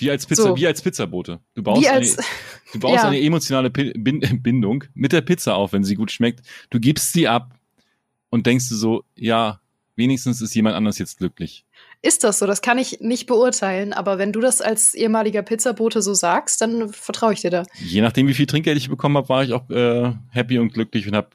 Wie 0.05 0.11
als 0.11 0.27
Pizza, 0.27 0.43
so. 0.43 0.57
wie 0.57 0.67
als 0.67 0.83
Pizzabote. 0.83 1.41
Du 1.55 1.63
baust, 1.63 1.89
als, 1.89 2.19
eine, 2.19 2.27
du 2.73 2.81
baust 2.81 2.95
ja. 3.03 3.09
eine 3.09 3.21
emotionale 3.21 3.71
Bindung 3.71 4.85
mit 4.95 5.13
der 5.13 5.21
Pizza 5.21 5.55
auf, 5.55 5.73
wenn 5.73 5.85
sie 5.85 5.95
gut 5.95 6.11
schmeckt. 6.11 6.41
Du 6.71 6.81
gibst 6.81 7.13
sie 7.13 7.29
ab 7.29 7.55
und 8.31 8.47
denkst 8.47 8.69
du 8.69 8.75
so, 8.75 9.05
ja, 9.17 9.61
wenigstens 9.97 10.41
ist 10.41 10.55
jemand 10.55 10.77
anders 10.77 10.99
jetzt 10.99 11.19
glücklich. 11.19 11.65
Ist 12.03 12.25
das 12.25 12.39
so? 12.39 12.47
Das 12.47 12.61
kann 12.61 12.79
ich 12.79 13.01
nicht 13.01 13.27
beurteilen, 13.27 13.93
aber 13.93 14.19
wenn 14.19 14.33
du 14.33 14.41
das 14.41 14.61
als 14.61 14.95
ehemaliger 14.95 15.43
Pizzabote 15.43 16.03
so 16.03 16.13
sagst, 16.13 16.61
dann 16.61 16.91
vertraue 16.91 17.33
ich 17.33 17.41
dir 17.41 17.51
da. 17.51 17.63
Je 17.83 18.03
nachdem, 18.03 18.29
wie 18.29 18.35
viel 18.35 18.47
Trinkgeld 18.47 18.77
ich 18.77 18.91
bekommen 18.91 19.17
habe, 19.17 19.29
war 19.29 19.43
ich 19.43 19.53
auch 19.53 19.69
äh, 19.71 20.13
happy 20.29 20.59
und 20.59 20.75
glücklich 20.75 21.09
und 21.09 21.17
habe 21.17 21.29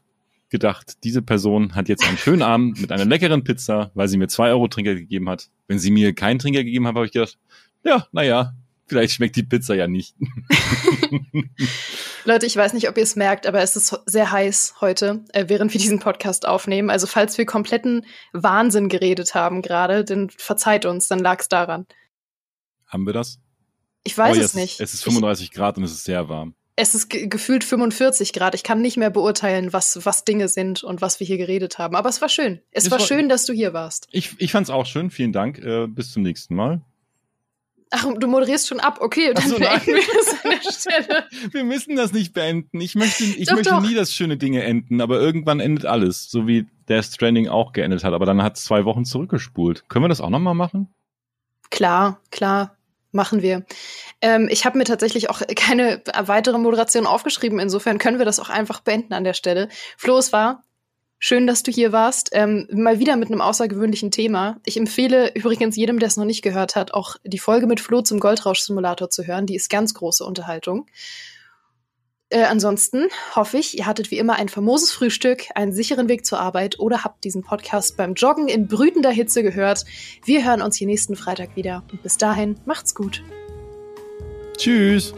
gedacht, 0.49 1.03
diese 1.03 1.21
Person 1.21 1.75
hat 1.75 1.89
jetzt 1.89 2.03
einen 2.07 2.17
schönen 2.17 2.41
Abend 2.41 2.81
mit 2.81 2.91
einer 2.91 3.05
leckeren 3.05 3.43
Pizza, 3.43 3.91
weil 3.93 4.07
sie 4.07 4.17
mir 4.17 4.27
zwei 4.27 4.49
Euro 4.49 4.67
Trinkgeld 4.67 4.99
gegeben 4.99 5.29
hat. 5.29 5.49
Wenn 5.67 5.79
sie 5.79 5.91
mir 5.91 6.13
keinen 6.13 6.39
Trinkgeld 6.39 6.65
gegeben 6.65 6.87
hat, 6.87 6.95
habe 6.95 7.05
ich 7.05 7.11
gedacht, 7.11 7.37
ja, 7.83 8.07
naja, 8.11 8.53
vielleicht 8.89 9.13
schmeckt 9.13 9.35
die 9.35 9.43
Pizza 9.43 9.75
ja 9.75 9.87
nicht. 9.87 10.15
Leute, 12.25 12.45
ich 12.45 12.55
weiß 12.55 12.73
nicht, 12.73 12.89
ob 12.89 12.97
ihr 12.97 13.03
es 13.03 13.15
merkt, 13.15 13.47
aber 13.47 13.61
es 13.61 13.75
ist 13.75 13.97
sehr 14.05 14.31
heiß 14.31 14.75
heute, 14.81 15.23
äh, 15.33 15.45
während 15.47 15.73
wir 15.73 15.79
diesen 15.79 15.99
Podcast 15.99 16.47
aufnehmen. 16.47 16.89
Also 16.89 17.07
falls 17.07 17.37
wir 17.37 17.45
kompletten 17.45 18.05
Wahnsinn 18.33 18.89
geredet 18.89 19.35
haben 19.35 19.61
gerade, 19.61 20.03
dann 20.03 20.29
verzeiht 20.29 20.85
uns, 20.85 21.07
dann 21.07 21.19
lag 21.19 21.39
es 21.39 21.47
daran. 21.47 21.85
Haben 22.87 23.05
wir 23.05 23.13
das? 23.13 23.39
Ich 24.03 24.17
weiß 24.17 24.37
oh, 24.37 24.41
es 24.41 24.53
nicht. 24.53 24.79
Es 24.79 24.93
ist 24.93 25.03
35 25.03 25.45
ich, 25.45 25.51
Grad 25.51 25.77
und 25.77 25.83
es 25.83 25.91
ist 25.91 26.03
sehr 26.03 26.29
warm. 26.29 26.55
Es 26.75 26.95
ist 26.95 27.09
ge 27.09 27.27
gefühlt 27.27 27.63
45 27.63 28.31
Grad. 28.31 28.55
Ich 28.55 28.63
kann 28.63 28.81
nicht 28.81 28.95
mehr 28.95 29.09
beurteilen, 29.09 29.73
was, 29.73 30.05
was 30.05 30.23
Dinge 30.23 30.47
sind 30.47 30.83
und 30.83 31.01
was 31.01 31.19
wir 31.19 31.27
hier 31.27 31.37
geredet 31.37 31.77
haben. 31.77 31.95
Aber 31.95 32.09
es 32.09 32.21
war 32.21 32.29
schön. 32.29 32.61
Es, 32.71 32.85
es 32.85 32.91
war, 32.91 32.99
war, 32.99 33.05
schön, 33.05 33.27
dass 33.27 33.45
du 33.45 33.53
hier 33.53 33.73
warst. 33.73 34.07
Ich, 34.11 34.35
ich 34.39 34.51
fand 34.51 34.65
es 34.65 34.69
auch 34.69 34.85
schön. 34.85 35.11
Vielen 35.11 35.33
Dank. 35.33 35.59
Äh, 35.59 35.87
bis 35.87 36.13
zum 36.13 36.23
nächsten 36.23 36.55
Mal. 36.55 36.81
Ach, 37.91 38.05
du 38.15 38.27
moderierst 38.27 38.67
schon 38.67 38.79
ab. 38.79 38.99
Okay, 39.01 39.33
dann 39.33 39.47
so, 39.47 39.57
beenden 39.57 39.87
wir 39.87 40.01
das 40.13 40.45
an 40.45 40.51
der 40.51 40.71
Stelle. 40.71 41.23
Wir 41.51 41.63
müssen 41.63 41.95
das 41.95 42.13
nicht 42.13 42.33
beenden. 42.33 42.79
Ich 42.81 42.93
möchte, 42.93 43.23
ich 43.23 43.47
doch, 43.47 43.55
möchte 43.55 43.71
doch. 43.71 43.81
nie, 43.81 43.95
dass 43.95 44.13
schöne 44.13 44.37
Dinge 44.37 44.63
enden, 44.63 45.01
aber 45.01 45.19
irgendwann 45.19 45.59
endet 45.59 45.85
alles. 45.85 46.29
So 46.29 46.45
wie 46.45 46.67
Death 46.87 47.05
Stranding 47.05 47.47
auch 47.47 47.73
geendet 47.73 48.03
hat. 48.03 48.13
Aber 48.13 48.27
dann 48.27 48.43
hat 48.43 48.57
es 48.57 48.65
zwei 48.65 48.85
Wochen 48.85 49.05
zurückgespult. 49.05 49.89
Können 49.89 50.05
wir 50.05 50.09
das 50.09 50.21
auch 50.21 50.29
nochmal 50.29 50.53
machen? 50.53 50.93
Klar, 51.71 52.21
klar. 52.31 52.75
Machen 53.11 53.41
wir. 53.41 53.65
Ähm, 54.21 54.47
ich 54.51 54.65
habe 54.65 54.77
mir 54.77 54.83
tatsächlich 54.83 55.31
auch 55.31 55.41
keine 55.55 56.03
weitere 56.25 56.59
Moderation 56.59 57.07
aufgeschrieben. 57.07 57.57
Insofern 57.57 57.97
können 57.97 58.19
wir 58.19 58.25
das 58.25 58.39
auch 58.39 58.49
einfach 58.49 58.81
beenden 58.81 59.13
an 59.13 59.23
der 59.23 59.33
Stelle. 59.33 59.67
Flo, 59.97 60.19
es 60.19 60.31
war 60.31 60.63
schön, 61.19 61.45
dass 61.45 61.63
du 61.63 61.71
hier 61.71 61.91
warst. 61.91 62.29
Ähm, 62.31 62.67
mal 62.71 62.99
wieder 62.99 63.15
mit 63.15 63.29
einem 63.29 63.41
außergewöhnlichen 63.41 64.11
Thema. 64.11 64.59
Ich 64.65 64.77
empfehle 64.77 65.31
übrigens 65.35 65.75
jedem, 65.75 65.99
der 65.99 66.07
es 66.07 66.17
noch 66.17 66.25
nicht 66.25 66.41
gehört 66.41 66.75
hat, 66.75 66.93
auch 66.93 67.17
die 67.23 67.39
Folge 67.39 67.67
mit 67.67 67.79
Flo 67.79 68.01
zum 68.01 68.19
Goldrausch-Simulator 68.19 69.09
zu 69.09 69.27
hören. 69.27 69.45
Die 69.45 69.55
ist 69.55 69.69
ganz 69.69 69.93
große 69.93 70.23
Unterhaltung. 70.23 70.87
Äh, 72.29 72.43
ansonsten 72.43 73.07
hoffe 73.35 73.57
ich, 73.57 73.77
ihr 73.77 73.87
hattet 73.87 74.11
wie 74.11 74.19
immer 74.19 74.35
ein 74.35 74.49
famoses 74.49 74.91
Frühstück, 74.91 75.45
einen 75.55 75.73
sicheren 75.73 76.07
Weg 76.09 76.25
zur 76.25 76.39
Arbeit 76.39 76.79
oder 76.79 77.03
habt 77.03 77.23
diesen 77.23 77.43
Podcast 77.43 77.97
beim 77.97 78.13
Joggen 78.13 78.47
in 78.47 78.67
brütender 78.67 79.09
Hitze 79.09 79.41
gehört. 79.41 79.83
Wir 80.25 80.45
hören 80.45 80.61
uns 80.61 80.77
hier 80.77 80.87
nächsten 80.87 81.15
Freitag 81.15 81.55
wieder 81.55 81.83
und 81.91 82.03
bis 82.03 82.17
dahin 82.17 82.59
macht's 82.65 82.93
gut. 82.93 83.23
Tschüss. 84.57 85.13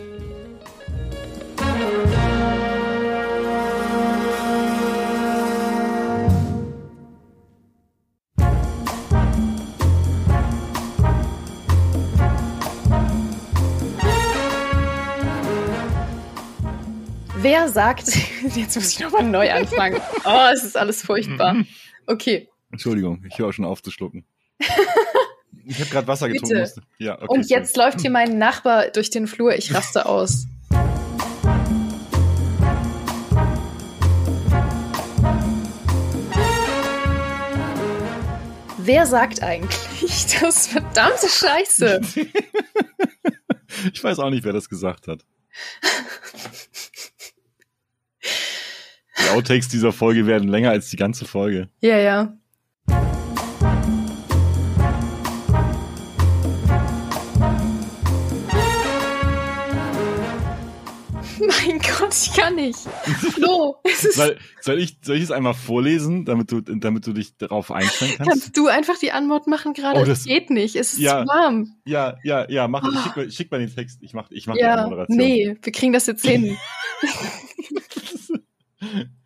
Wer 17.41 17.69
sagt, 17.69 18.07
jetzt 18.55 18.75
muss 18.75 18.91
ich 18.91 18.99
nochmal 18.99 19.23
neu 19.23 19.51
anfangen. 19.51 19.99
Oh, 20.25 20.49
es 20.53 20.63
ist 20.63 20.77
alles 20.77 21.01
furchtbar. 21.01 21.55
Okay. 22.07 22.49
Entschuldigung, 22.71 23.23
ich 23.27 23.37
höre 23.39 23.51
schon 23.51 23.65
auf 23.65 23.81
zu 23.81 23.91
schlucken. 23.91 24.25
Ich 25.63 25.79
habe 25.79 25.91
gerade 25.91 26.07
Wasser 26.07 26.27
getrunken. 26.27 26.57
Musste. 26.59 26.81
Ja, 26.97 27.15
okay, 27.21 27.25
Und 27.27 27.47
jetzt 27.49 27.75
sorry. 27.75 27.85
läuft 27.89 28.01
hier 28.01 28.09
mein 28.09 28.39
Nachbar 28.39 28.87
durch 28.87 29.11
den 29.11 29.27
Flur. 29.27 29.53
Ich 29.53 29.71
raste 29.73 30.05
aus. 30.07 30.47
Wer 38.77 39.05
sagt 39.05 39.43
eigentlich 39.43 40.39
das 40.41 40.67
verdammte 40.67 41.29
Scheiße? 41.29 42.01
ich 43.93 44.03
weiß 44.03 44.19
auch 44.19 44.29
nicht, 44.31 44.43
wer 44.43 44.53
das 44.53 44.67
gesagt 44.67 45.07
hat. 45.07 45.23
Die 49.31 49.37
Outtakes 49.37 49.69
dieser 49.69 49.93
Folge 49.93 50.27
werden 50.27 50.49
länger 50.49 50.71
als 50.71 50.89
die 50.89 50.97
ganze 50.97 51.23
Folge. 51.23 51.69
Ja, 51.79 51.97
ja. 51.97 52.37
Mein 61.39 61.79
Gott, 61.79 62.13
ich 62.13 62.33
kann 62.33 62.55
nicht. 62.55 62.77
Flo, 63.33 63.77
soll, 64.11 64.37
soll, 64.59 64.79
ich, 64.79 64.97
soll 65.01 65.15
ich 65.15 65.23
es 65.23 65.31
einmal 65.31 65.53
vorlesen, 65.53 66.25
damit 66.25 66.51
du, 66.51 66.59
damit 66.59 67.07
du 67.07 67.13
dich 67.13 67.37
darauf 67.37 67.71
einstellen 67.71 68.15
kannst? 68.17 68.29
Kannst 68.29 68.57
du 68.57 68.67
einfach 68.67 68.97
die 68.99 69.13
Antwort 69.13 69.47
machen 69.47 69.71
gerade? 69.73 70.01
Oh, 70.01 70.03
das 70.03 70.25
geht 70.25 70.49
nicht. 70.49 70.75
Es 70.75 70.91
ist 70.91 70.99
ja, 70.99 71.21
zu 71.21 71.27
warm. 71.29 71.77
Ja, 71.85 72.17
ja, 72.25 72.49
ja, 72.49 72.67
mach, 72.67 72.83
oh. 72.83 72.91
schick, 73.01 73.15
mal, 73.15 73.31
schick 73.31 73.49
mal 73.49 73.59
den 73.61 73.73
Text. 73.73 73.99
Ich 74.01 74.13
mach, 74.13 74.29
ich 74.29 74.45
mach 74.45 74.57
ja, 74.57 74.83
die 74.83 74.89
Moderation. 74.89 75.17
Nee, 75.17 75.57
wir 75.61 75.71
kriegen 75.71 75.93
das 75.93 76.05
jetzt 76.07 76.25
hin. 76.25 76.57